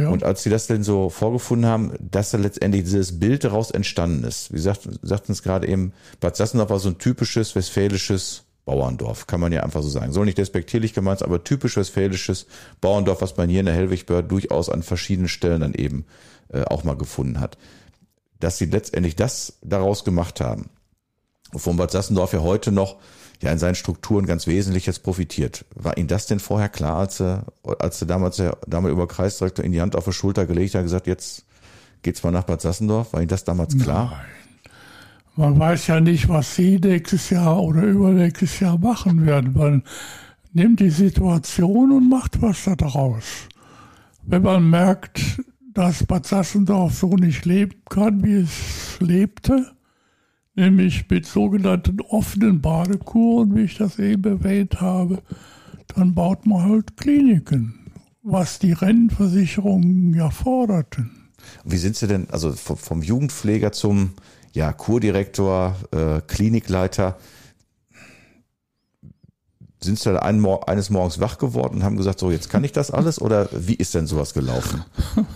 [0.00, 0.08] ja.
[0.08, 4.24] Und als sie das denn so vorgefunden haben, dass da letztendlich dieses Bild daraus entstanden
[4.24, 4.52] ist.
[4.52, 9.40] Wie sagt, sagten es gerade eben, Bad Sassendorf war so ein typisches westfälisches Bauerndorf, kann
[9.40, 10.12] man ja einfach so sagen.
[10.12, 12.46] Soll nicht despektierlich gemeint, aber typisch westfälisches
[12.82, 16.04] Bauerndorf, was man hier in der Hellwigbörde durchaus an verschiedenen Stellen dann eben
[16.52, 17.56] äh, auch mal gefunden hat.
[18.40, 20.68] Dass sie letztendlich das daraus gemacht haben,
[21.50, 22.96] wovon Bad Sassendorf ja heute noch
[23.40, 25.64] ja in seinen Strukturen ganz wesentlich jetzt profitiert.
[25.74, 27.46] War Ihnen das denn vorher klar, als er,
[27.78, 31.06] als er damals der damalige Kreisdirektor in die Hand auf die Schulter gelegt hat gesagt,
[31.06, 31.46] jetzt
[32.02, 33.14] geht's mal nach Bad Sassendorf?
[33.14, 34.10] War Ihnen das damals klar?
[34.10, 34.47] Nein.
[35.38, 39.52] Man weiß ja nicht, was Sie nächstes Jahr oder übernächstes Jahr machen werden.
[39.52, 39.84] Man
[40.52, 43.46] nimmt die Situation und macht was daraus.
[44.24, 45.40] Wenn man merkt,
[45.74, 49.70] dass Bad Sassendorf so nicht leben kann, wie es lebte,
[50.56, 55.22] nämlich mit sogenannten offenen Badekuren, wie ich das eben erwähnt habe,
[55.94, 57.92] dann baut man halt Kliniken,
[58.24, 61.12] was die Rentenversicherungen ja forderten.
[61.64, 64.10] Wie sind Sie denn, also vom Jugendpfleger zum
[64.52, 67.18] ja, Kurdirektor, äh, Klinikleiter,
[69.80, 72.72] sind Sie da ein, eines Morgens wach geworden und haben gesagt, so jetzt kann ich
[72.72, 74.84] das alles oder wie ist denn sowas gelaufen?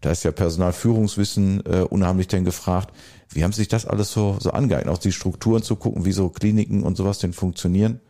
[0.00, 2.94] Da ist ja Personalführungswissen äh, unheimlich denn gefragt.
[3.30, 6.12] Wie haben Sie sich das alles so, so angeeignet, auch die Strukturen zu gucken, wie
[6.12, 8.00] so Kliniken und sowas denn funktionieren?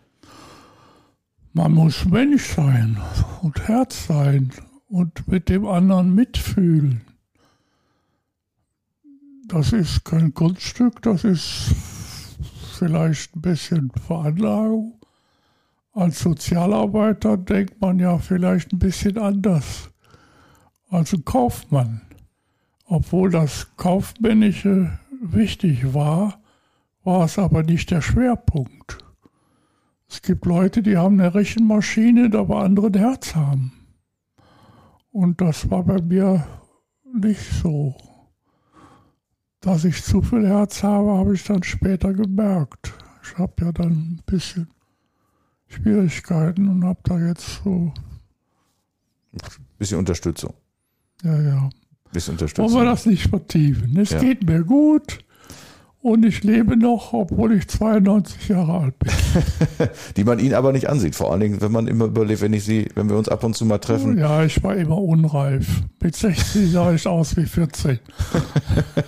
[1.54, 2.98] Man muss Mensch sein
[3.42, 4.52] und Herz sein
[4.88, 7.00] und mit dem anderen mitfühlen.
[9.48, 11.74] Das ist kein Kunststück, das ist
[12.74, 15.00] vielleicht ein bisschen Veranlagung.
[15.92, 19.88] Als Sozialarbeiter denkt man ja vielleicht ein bisschen anders
[20.90, 22.02] als ein Kaufmann.
[22.84, 26.42] Obwohl das Kaufmännische wichtig war,
[27.02, 28.98] war es aber nicht der Schwerpunkt.
[30.10, 33.72] Es gibt Leute, die haben eine Rechenmaschine, aber andere ein Herz haben.
[35.10, 36.46] Und das war bei mir
[37.14, 37.96] nicht so.
[39.60, 42.94] Dass ich zu viel Herz habe, habe ich dann später gemerkt.
[43.22, 44.68] Ich habe ja dann ein bisschen
[45.66, 47.92] Schwierigkeiten und habe da jetzt so.
[49.32, 49.40] Ein
[49.78, 50.54] bisschen Unterstützung.
[51.22, 51.70] Ja, ja.
[52.12, 52.72] Bisschen Unterstützung.
[52.72, 53.96] Wollen wir das nicht vertiefen?
[53.98, 54.20] Es ja.
[54.20, 55.18] geht mir gut
[56.08, 59.12] und ich lebe noch, obwohl ich 92 Jahre alt bin.
[60.16, 62.64] Die man ihn aber nicht ansieht, vor allen Dingen, wenn man immer überlebt, wenn ich
[62.64, 64.18] sie, wenn wir uns ab und zu mal treffen.
[64.18, 65.66] Ja, ich war immer unreif.
[66.00, 67.98] Mit 60 sah ich aus wie 14.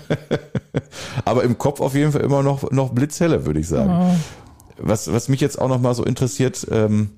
[1.25, 3.91] aber im Kopf auf jeden Fall immer noch, noch blitzhelle, würde ich sagen.
[3.91, 4.17] Ja.
[4.79, 7.11] Was, was mich jetzt auch noch mal so interessiert, ähm,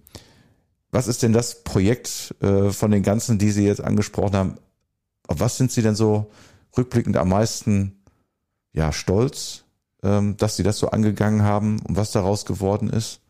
[0.90, 4.59] was ist denn das Projekt äh, von den ganzen, die Sie jetzt angesprochen haben?
[5.29, 6.31] Auf was sind Sie denn so
[6.77, 8.03] rückblickend am meisten
[8.73, 9.62] ja, stolz,
[10.03, 13.21] dass sie das so angegangen haben und was daraus geworden ist?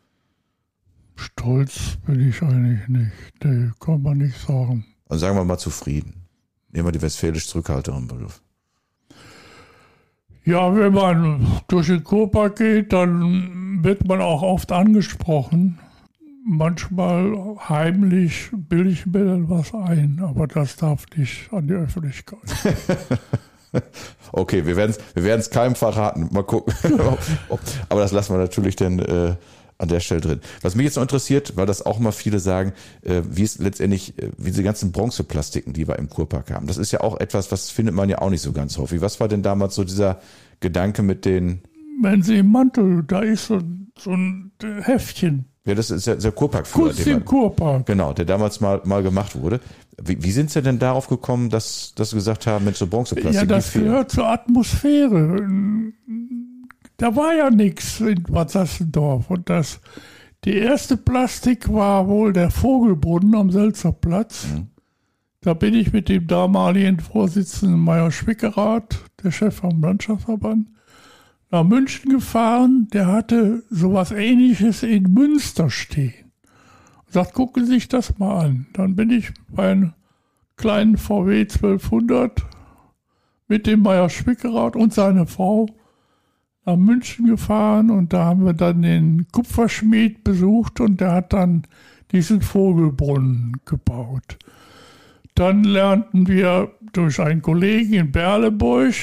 [1.17, 3.13] Stolz bin ich eigentlich nicht.
[3.45, 4.87] Nee, kann man nicht sagen.
[5.09, 6.27] Also sagen wir mal zufrieden.
[6.71, 8.41] Nehmen wir die westfälisch zurückhalteren Begriff.
[10.45, 15.79] Ja, wenn man durch den Kurpark geht, dann wird man auch oft angesprochen.
[16.45, 22.41] Manchmal heimlich bilde ich mir dann was ein, aber das darf nicht an die Öffentlichkeit.
[24.33, 26.29] okay, wir werden es wir werden's keinem verraten.
[26.33, 26.75] Mal gucken.
[27.89, 29.37] Aber das lassen wir natürlich dann äh,
[29.79, 30.41] an der Stelle drin.
[30.63, 34.19] Was mich jetzt noch interessiert, weil das auch mal viele sagen, äh, wie es letztendlich,
[34.19, 36.67] äh, wie diese ganzen Bronzeplastiken, die wir im Kurpark haben.
[36.67, 39.01] Das ist ja auch etwas, was findet man ja auch nicht so ganz häufig.
[39.01, 40.21] Was war denn damals so dieser
[40.61, 41.63] Gedanke mit den...
[42.01, 43.61] Wenn Sie im Mantel, da ist so,
[43.99, 47.87] so ein Heftchen ja, das ist der, der Kurpark Kurz den Kurpark.
[47.87, 49.61] Genau, der damals mal, mal gemacht wurde.
[50.03, 53.35] Wie, wie sind Sie denn darauf gekommen, dass, dass Sie gesagt haben, mit so Bronzeplastik?
[53.35, 55.47] Ja, das gehört zur Atmosphäre.
[56.97, 59.31] Da war ja nichts in Bad Sassendorf.
[59.31, 59.81] Und das,
[60.45, 64.47] die erste Plastik war wohl der Vogelbrunnen am Selzerplatz.
[64.53, 64.67] Mhm.
[65.43, 70.69] Da bin ich mit dem damaligen Vorsitzenden Meier Schwickerath, der Chef vom Landschaftsverband,
[71.53, 76.33] nach München gefahren, der hatte sowas ähnliches in Münster stehen.
[77.09, 78.67] Sagt, gucken Sie sich das mal an.
[78.73, 79.93] Dann bin ich bei einem
[80.57, 82.43] kleinen VW 1200
[83.49, 85.67] mit dem Meier Schwickerath und seiner Frau
[86.65, 91.65] nach München gefahren und da haben wir dann den Kupferschmied besucht und der hat dann
[92.13, 94.39] diesen Vogelbrunnen gebaut.
[95.35, 98.95] Dann lernten wir durch einen Kollegen in Berleburg,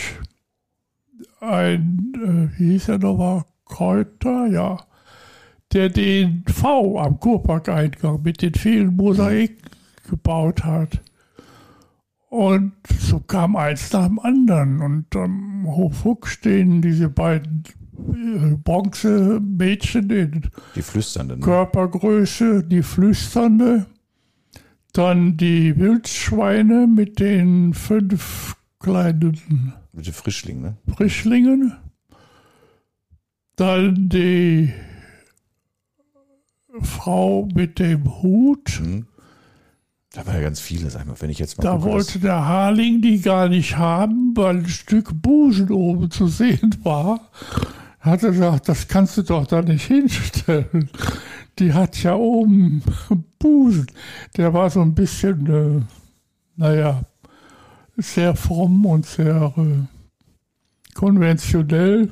[1.41, 4.77] ein, äh, wie hieß er nochmal, Kräuter, ja,
[5.73, 9.69] der den V am Kurpark-Eingang mit den vielen Mosaiken
[10.09, 11.01] gebaut hat.
[12.29, 14.81] Und so kam eins nach dem anderen.
[14.81, 17.63] Und am Hofhuck stehen diese beiden
[17.97, 20.41] äh, Bronzemädchen in
[20.75, 21.41] die flüsternde ne?
[21.41, 23.85] Körpergröße, die flüsternde.
[24.93, 30.61] Dann die Wildschweine mit den fünf kleinen mit den Frischlingen.
[30.61, 30.77] Ne?
[30.95, 31.75] Frischlingen.
[33.55, 34.73] Dann die
[36.81, 38.79] Frau mit dem Hut.
[38.81, 39.07] Mhm.
[40.13, 41.63] Da war ja ganz viele, sag mal, wenn ich jetzt mal.
[41.63, 46.27] Da gucke, wollte der Harling die gar nicht haben, weil ein Stück Busen oben zu
[46.27, 47.29] sehen war.
[47.99, 50.89] Hat er gesagt, das kannst du doch da nicht hinstellen.
[51.59, 52.81] Die hat ja oben
[53.39, 53.87] Busen.
[54.37, 55.81] Der war so ein bisschen, äh,
[56.55, 57.03] naja,
[57.99, 62.11] sehr fromm und sehr äh, konventionell.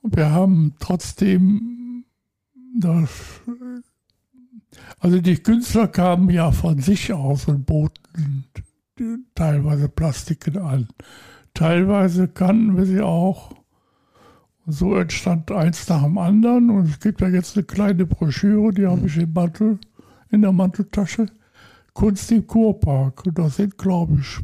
[0.00, 2.04] Und wir haben trotzdem
[2.78, 3.10] das
[4.98, 8.46] also die Künstler kamen ja von sich aus und boten
[9.34, 10.88] teilweise Plastiken an.
[11.54, 13.52] Teilweise kannten wir sie auch.
[14.64, 16.70] Und so entstand eins nach dem anderen.
[16.70, 19.78] Und es gibt ja jetzt eine kleine Broschüre, die habe ich im Mantel,
[20.30, 21.26] in der Manteltasche.
[21.94, 23.26] Kunst im Kurpark.
[23.26, 24.38] Und da sind, glaube ich,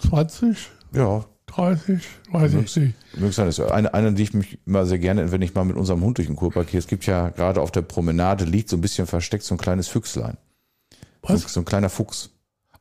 [0.00, 0.56] 20.
[0.92, 2.94] Ja, 30, weiß ich nicht.
[3.20, 6.02] Das ist eine, eine, die ich mich immer sehr gerne, wenn ich mal mit unserem
[6.02, 6.78] Hund durch den Kurpark gehe.
[6.78, 9.88] Es gibt ja gerade auf der Promenade liegt so ein bisschen versteckt so ein kleines
[9.88, 10.36] Füchslein.
[11.22, 11.42] Was?
[11.42, 12.30] So, so ein kleiner Fuchs.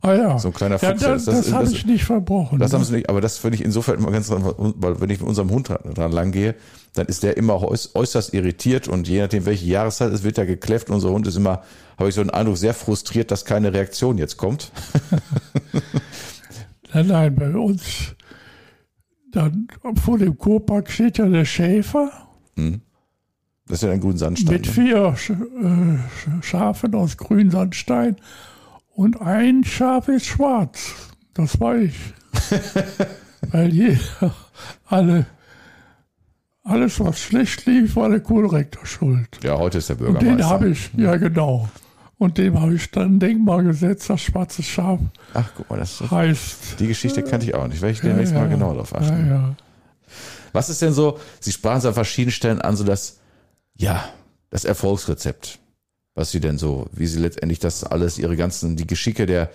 [0.02, 0.40] Ah ja.
[0.40, 1.02] So ein kleiner Fuchs.
[1.02, 2.60] Ja, das, das, das habe ich nicht verbrochen.
[2.60, 5.28] Das haben sie nicht, aber das finde ich insofern immer ganz, weil wenn ich mit
[5.28, 6.56] unserem Hund dran lang gehe,
[6.94, 10.90] dann ist der immer äußerst irritiert und je nachdem, welche Jahreszeit es wird ja gekläfft.
[10.90, 11.64] Unser Hund ist immer,
[11.98, 14.72] habe ich so den Eindruck, sehr frustriert, dass keine Reaktion jetzt kommt.
[16.94, 18.16] nein, nein, bei uns
[19.32, 19.68] dann
[20.04, 22.12] vor dem Kurpark steht ja der Schäfer.
[22.56, 22.82] Hm.
[23.68, 24.54] Das ist ja ein Grünsandstein.
[24.54, 24.72] Mit ne?
[24.72, 28.16] vier äh, Schafen aus Grünsandstein.
[28.96, 30.94] Und ein Schaf ist schwarz.
[31.36, 31.96] Das war ich.
[33.52, 34.34] Weil jeder,
[34.86, 35.28] alle,
[36.64, 39.40] alles, was schlecht lief, war der Kurrektor schuld.
[39.44, 40.32] Ja, heute ist der Bürgermeister.
[40.32, 41.70] Und den habe ich, ja genau.
[42.20, 45.00] Und dem habe ich dann ein Denkmal gesetzt, das schwarze Schaf.
[45.34, 46.78] Ach, guck mal, das heißt.
[46.78, 47.82] Die Geschichte kannte ich auch nicht.
[47.82, 49.28] Werde ich demnächst ja, mal genau darauf achten.
[49.28, 49.56] Ja, ja.
[50.52, 53.20] Was ist denn so, Sie sprachen es an verschiedenen Stellen an, so das,
[53.78, 54.04] ja,
[54.50, 55.60] das Erfolgsrezept.
[56.14, 59.50] Was Sie denn so, wie Sie letztendlich das alles, Ihre ganzen, die Geschicke der,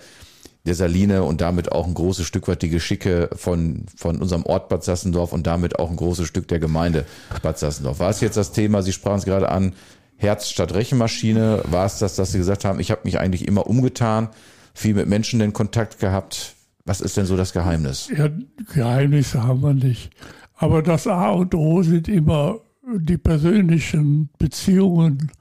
[0.65, 4.69] der Saline und damit auch ein großes Stück weit die Geschicke von, von unserem Ort
[4.69, 7.05] Bad Sassendorf und damit auch ein großes Stück der Gemeinde
[7.43, 7.99] Bad Sassendorf.
[7.99, 9.73] War es jetzt das Thema, Sie sprachen es gerade an,
[10.17, 11.63] Herz statt Rechenmaschine?
[11.65, 14.29] War es das, dass Sie gesagt haben, ich habe mich eigentlich immer umgetan,
[14.73, 16.55] viel mit Menschen in Kontakt gehabt?
[16.85, 18.09] Was ist denn so das Geheimnis?
[18.15, 18.29] Ja,
[18.73, 20.11] Geheimnisse haben wir nicht.
[20.53, 25.31] Aber das A und O sind immer die persönlichen Beziehungen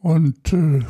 [0.00, 0.84] und äh,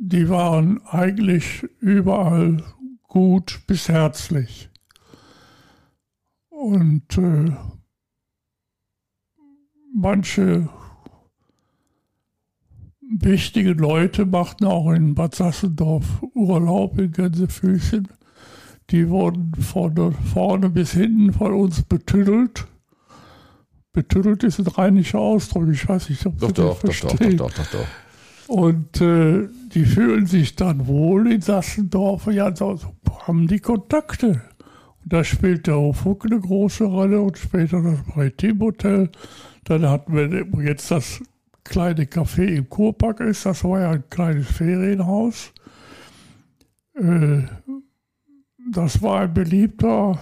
[0.00, 2.64] die waren eigentlich überall
[3.02, 4.70] gut bis herzlich.
[6.48, 7.52] Und äh,
[9.94, 10.68] manche
[13.10, 18.08] wichtige Leute machten auch in Bad Sassendorf Urlaub in Gänsefüßchen.
[18.90, 22.66] Die wurden von vorne bis hinten von uns betüdelt.
[23.92, 27.18] Betüdelt ist ein rheinischer Ausdruck, ich weiß nicht, ob doch, Sie doch, das doch, doch,
[27.18, 27.86] doch, doch, doch,
[28.46, 32.78] Und äh, die fühlen sich dann wohl in Sassendorf, ja, so,
[33.26, 34.42] haben die Kontakte.
[35.02, 39.10] Und da spielt der Hofhuck eine große Rolle und später das Maritim Hotel.
[39.64, 41.20] Dann hatten wir jetzt das
[41.64, 43.46] kleine Café im Kurpark ist.
[43.46, 45.52] Das war ja ein kleines Ferienhaus.
[46.94, 47.42] Äh,
[48.72, 50.18] das war ein beliebter,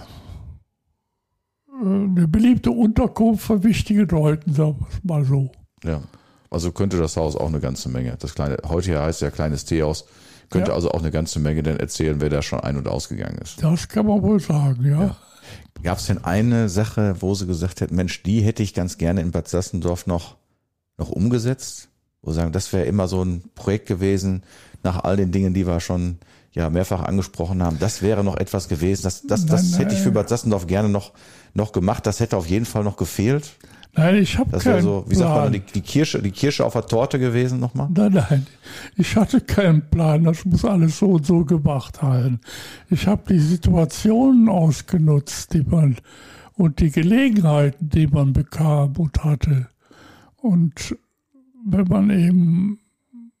[1.67, 5.51] äh, eine beliebte Unterkunft für wichtige Leute, sagen wir es mal so.
[5.83, 6.01] Ja,
[6.49, 8.15] also könnte das Haus auch eine ganze Menge.
[8.19, 10.05] Das kleine, heute heißt ja kleines Teehaus,
[10.49, 10.75] könnte ja.
[10.75, 13.61] also auch eine ganze Menge denn erzählen, wer da schon ein- und ausgegangen ist.
[13.61, 15.01] Das kann man wohl sagen, ja.
[15.03, 15.15] ja.
[15.83, 19.21] Gab es denn eine Sache, wo sie gesagt hätten, Mensch, die hätte ich ganz gerne
[19.21, 20.35] in Bad Sassendorf noch
[20.99, 21.89] noch umgesetzt?
[22.21, 24.43] Wo sagen, das wäre immer so ein Projekt gewesen,
[24.83, 26.19] nach all den Dingen, die wir schon
[26.51, 27.79] ja mehrfach angesprochen haben.
[27.79, 29.03] Das wäre noch etwas gewesen.
[29.03, 31.13] Das, das, das nein, hätte ich für Bad Sassendorf gerne noch,
[31.53, 32.05] noch gemacht.
[32.05, 33.51] Das hätte auf jeden Fall noch gefehlt.
[33.95, 35.27] Nein, ich habe Das wäre so, wie Plan.
[35.27, 37.89] sagt man, die, die, Kirsche, die Kirsche auf der Torte gewesen nochmal?
[37.93, 38.47] Nein, nein,
[38.95, 40.23] ich hatte keinen Plan.
[40.23, 42.39] Das muss alles so und so gemacht werden.
[42.89, 45.97] Ich habe die Situationen ausgenutzt, die man
[46.55, 49.67] und die Gelegenheiten, die man bekam und hatte.
[50.41, 50.95] Und
[51.65, 52.79] wenn man eben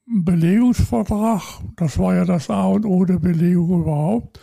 [0.07, 1.41] einen Belegungsvertrag,
[1.75, 4.39] das war ja das A und O der Belegung überhaupt,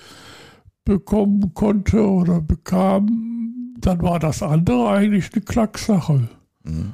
[0.84, 6.28] bekommen konnte oder bekam, dann war das andere eigentlich eine Klacksache.
[6.62, 6.92] Mhm.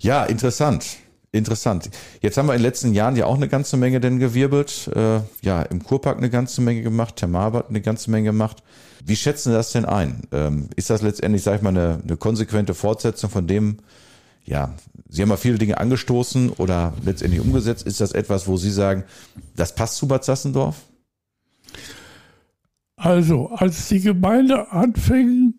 [0.00, 0.98] Ja, interessant.
[1.30, 1.90] Interessant.
[2.22, 4.90] Jetzt haben wir in den letzten Jahren ja auch eine ganze Menge denn gewirbelt.
[4.94, 8.62] Äh, ja, im Kurpark eine ganze Menge gemacht, Thermalbad eine ganze Menge gemacht.
[9.04, 10.22] Wie schätzen Sie das denn ein?
[10.32, 13.76] Ähm, ist das letztendlich, sag ich mal, eine, eine konsequente Fortsetzung von dem,
[14.48, 14.74] ja,
[15.10, 17.86] Sie haben ja viele Dinge angestoßen oder letztendlich umgesetzt.
[17.86, 19.04] Ist das etwas, wo Sie sagen,
[19.56, 20.76] das passt zu Bad Sassendorf?
[22.96, 25.54] Also, als die Gemeinde anfing,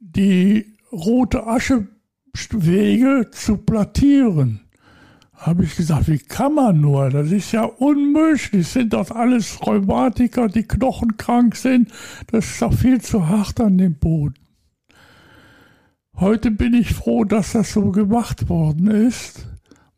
[0.00, 4.60] die rote Aschewege zu plattieren,
[5.34, 7.10] habe ich gesagt, wie kann man nur?
[7.10, 8.66] Das ist ja unmöglich.
[8.66, 11.92] Sind das alles Rheumatiker, die knochenkrank sind?
[12.32, 14.34] Das ist doch viel zu hart an dem Boden.
[16.20, 19.46] Heute bin ich froh, dass das so gemacht worden ist.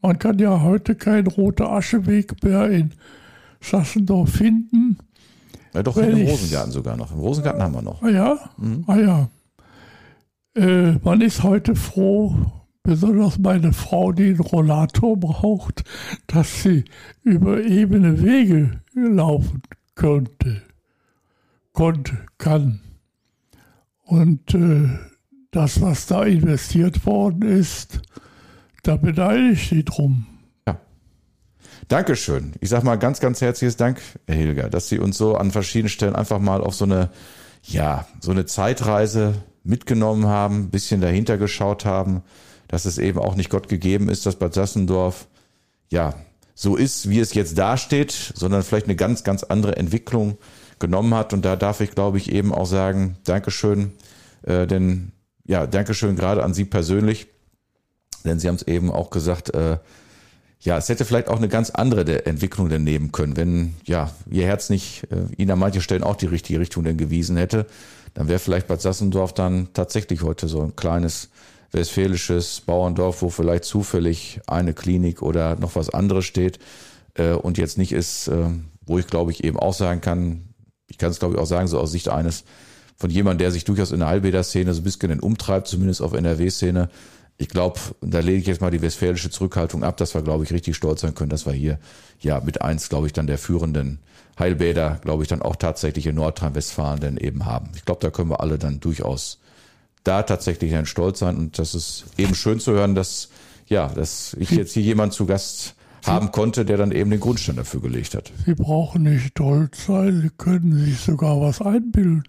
[0.02, 2.92] Man kann ja heute keinen roten Ascheweg mehr in
[3.62, 4.98] Sassendorf finden.
[5.72, 7.12] Ja, doch, in Rosengarten sogar noch.
[7.12, 8.02] Im Rosengarten haben wir noch.
[8.02, 8.84] Ah ja, mhm.
[8.86, 9.28] ah ja.
[10.54, 12.34] Äh, man ist heute froh,
[12.82, 15.84] besonders meine Frau, die einen Rollator braucht,
[16.26, 16.84] dass sie
[17.22, 19.62] über ebene Wege laufen
[19.94, 20.60] könnte,
[21.72, 22.80] konnte, kann.
[24.04, 24.88] Und äh,
[25.50, 28.00] das, was da investiert worden ist,
[28.82, 30.26] da beneide ich Sie drum.
[30.66, 30.80] Ja.
[31.88, 32.54] Dankeschön.
[32.60, 35.88] Ich sage mal ganz, ganz herzliches Dank, Herr Hilger, dass Sie uns so an verschiedenen
[35.90, 37.10] Stellen einfach mal auf so eine,
[37.64, 39.34] ja, so eine Zeitreise
[39.64, 42.22] mitgenommen haben, ein bisschen dahinter geschaut haben,
[42.68, 45.26] dass es eben auch nicht Gott gegeben ist, dass Bad Sassendorf,
[45.90, 46.14] ja,
[46.54, 50.38] so ist, wie es jetzt dasteht, sondern vielleicht eine ganz, ganz andere Entwicklung
[50.78, 51.32] genommen hat.
[51.32, 53.92] Und da darf ich, glaube ich, eben auch sagen, Dankeschön,
[54.42, 55.12] äh, denn
[55.50, 57.26] ja, Dankeschön gerade an Sie persönlich,
[58.24, 59.78] denn Sie haben es eben auch gesagt, äh,
[60.60, 64.46] ja, es hätte vielleicht auch eine ganz andere Entwicklung denn nehmen können, wenn ja Ihr
[64.46, 67.66] Herz nicht äh, Ihnen an manchen Stellen auch die richtige Richtung denn gewiesen hätte,
[68.14, 71.30] dann wäre vielleicht Bad Sassendorf dann tatsächlich heute so ein kleines
[71.72, 76.60] westfälisches Bauerndorf, wo vielleicht zufällig eine Klinik oder noch was anderes steht
[77.14, 78.50] äh, und jetzt nicht ist, äh,
[78.86, 80.54] wo ich glaube ich eben auch sagen kann,
[80.86, 82.44] ich kann es glaube ich auch sagen, so aus Sicht eines
[83.00, 86.90] von jemandem, der sich durchaus in der Heilbäder-Szene so ein bisschen umtreibt, zumindest auf NRW-Szene.
[87.38, 90.52] Ich glaube, da lege ich jetzt mal die westfälische Zurückhaltung ab, dass wir, glaube ich,
[90.52, 91.78] richtig stolz sein können, dass wir hier
[92.20, 94.00] ja mit eins, glaube ich, dann der führenden
[94.38, 97.70] Heilbäder, glaube ich, dann auch tatsächlich in Nordrhein-Westfalen denn eben haben.
[97.74, 99.38] Ich glaube, da können wir alle dann durchaus
[100.04, 103.30] da tatsächlich dann stolz sein und das ist eben schön zu hören, dass
[103.66, 105.74] ja, dass ich jetzt hier jemand zu Gast
[106.04, 108.30] haben konnte, der dann eben den Grundstein dafür gelegt hat.
[108.44, 112.24] Sie brauchen nicht stolz sein, Sie können sich sogar was einbilden.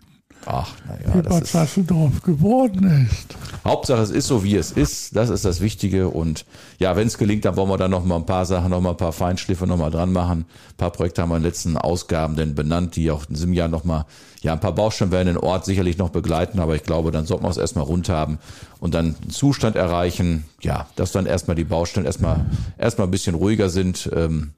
[0.46, 1.16] Ach, naja.
[1.16, 3.36] Wie Bad Sassendorf geworden ist.
[3.64, 5.16] Hauptsache, es ist so, wie es ist.
[5.16, 6.10] Das ist das Wichtige.
[6.10, 6.46] Und
[6.80, 8.92] ja, wenn es gelingt, dann wollen wir dann noch mal ein paar Sachen, noch mal
[8.92, 10.46] ein paar Feinschliffe noch mal dran machen.
[10.72, 13.54] Ein paar Projekte haben wir in den letzten Ausgaben denn benannt, die auch in diesem
[13.54, 14.06] Jahr noch mal,
[14.42, 16.60] ja, ein paar Baustellen werden den Ort sicherlich noch begleiten.
[16.60, 18.40] Aber ich glaube, dann sollten wir es erstmal rund haben
[18.80, 22.46] und dann einen Zustand erreichen, ja, dass dann erstmal die Baustellen erstmal,
[22.80, 24.10] erstmal ein bisschen ruhiger sind.
[24.16, 24.54] Ähm,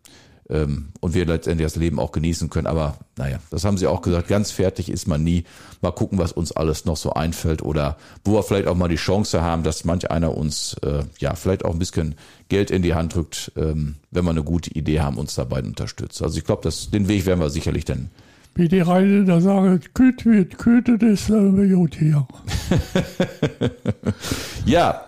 [0.49, 2.67] und wir letztendlich das Leben auch genießen können.
[2.67, 5.45] Aber naja, das haben sie auch gesagt, ganz fertig ist man nie.
[5.81, 8.95] Mal gucken, was uns alles noch so einfällt oder wo wir vielleicht auch mal die
[8.95, 12.15] Chance haben, dass manch einer uns äh, ja vielleicht auch ein bisschen
[12.49, 16.21] Geld in die Hand drückt, ähm, wenn wir eine gute Idee haben, uns dabei unterstützt.
[16.21, 18.09] Also ich glaube, den Weg werden wir sicherlich dann
[18.55, 22.27] wie die Reine da sagen, Küt wird Küte, das äh, gut hier.
[24.65, 25.01] ja,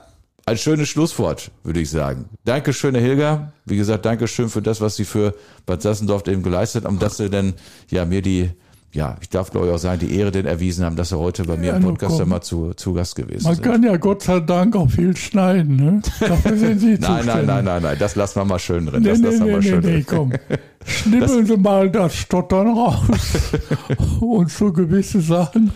[0.46, 2.26] ein schönes Schlusswort, würde ich sagen.
[2.43, 3.54] Dankeschön, Herr Hilger.
[3.66, 5.34] Wie gesagt, Dankeschön für das, was Sie für
[5.66, 7.54] Bad Sassendorf eben geleistet haben, dass Sie denn
[7.89, 8.52] ja mir die,
[8.91, 11.46] ja, ich darf glaube ich auch sagen, die Ehre denn erwiesen haben, dass Sie heute
[11.46, 13.66] bei mir ja, im Podcast einmal zu, zu Gast gewesen Man sind.
[13.66, 16.02] Man kann ja Gott sei Dank auch viel schneiden, ne?
[16.20, 19.02] Dafür sind Sie nein, nein, nein, nein, nein, das lassen wir mal schön drin.
[19.02, 20.06] Nee, das nee, lassen wir nee, mal schön nee, drin.
[20.06, 20.34] komm.
[20.86, 23.00] Schnippeln Sie mal das Stottern raus
[24.20, 25.72] und so gewisse Sachen.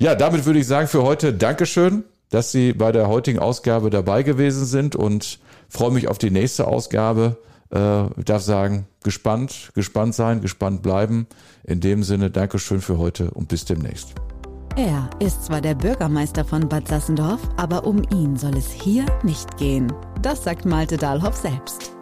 [0.00, 4.22] Ja, damit würde ich sagen für heute Dankeschön dass Sie bei der heutigen Ausgabe dabei
[4.22, 7.36] gewesen sind und freue mich auf die nächste Ausgabe.
[7.72, 11.26] Äh, ich darf sagen, gespannt, gespannt sein, gespannt bleiben.
[11.64, 14.14] In dem Sinne, Dankeschön für heute und bis demnächst.
[14.76, 19.56] Er ist zwar der Bürgermeister von Bad Sassendorf, aber um ihn soll es hier nicht
[19.56, 19.90] gehen.
[20.20, 21.95] Das sagt Malte Dahlhoff selbst.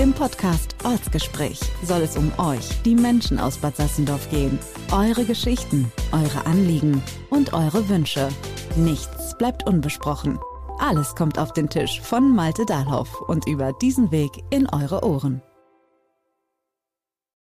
[0.00, 4.58] Im Podcast Ortsgespräch soll es um euch, die Menschen aus Bad Sassendorf gehen.
[4.92, 8.30] Eure Geschichten, eure Anliegen und eure Wünsche.
[8.76, 10.38] Nichts bleibt unbesprochen.
[10.78, 15.42] Alles kommt auf den Tisch von Malte Dahlhoff und über diesen Weg in eure Ohren.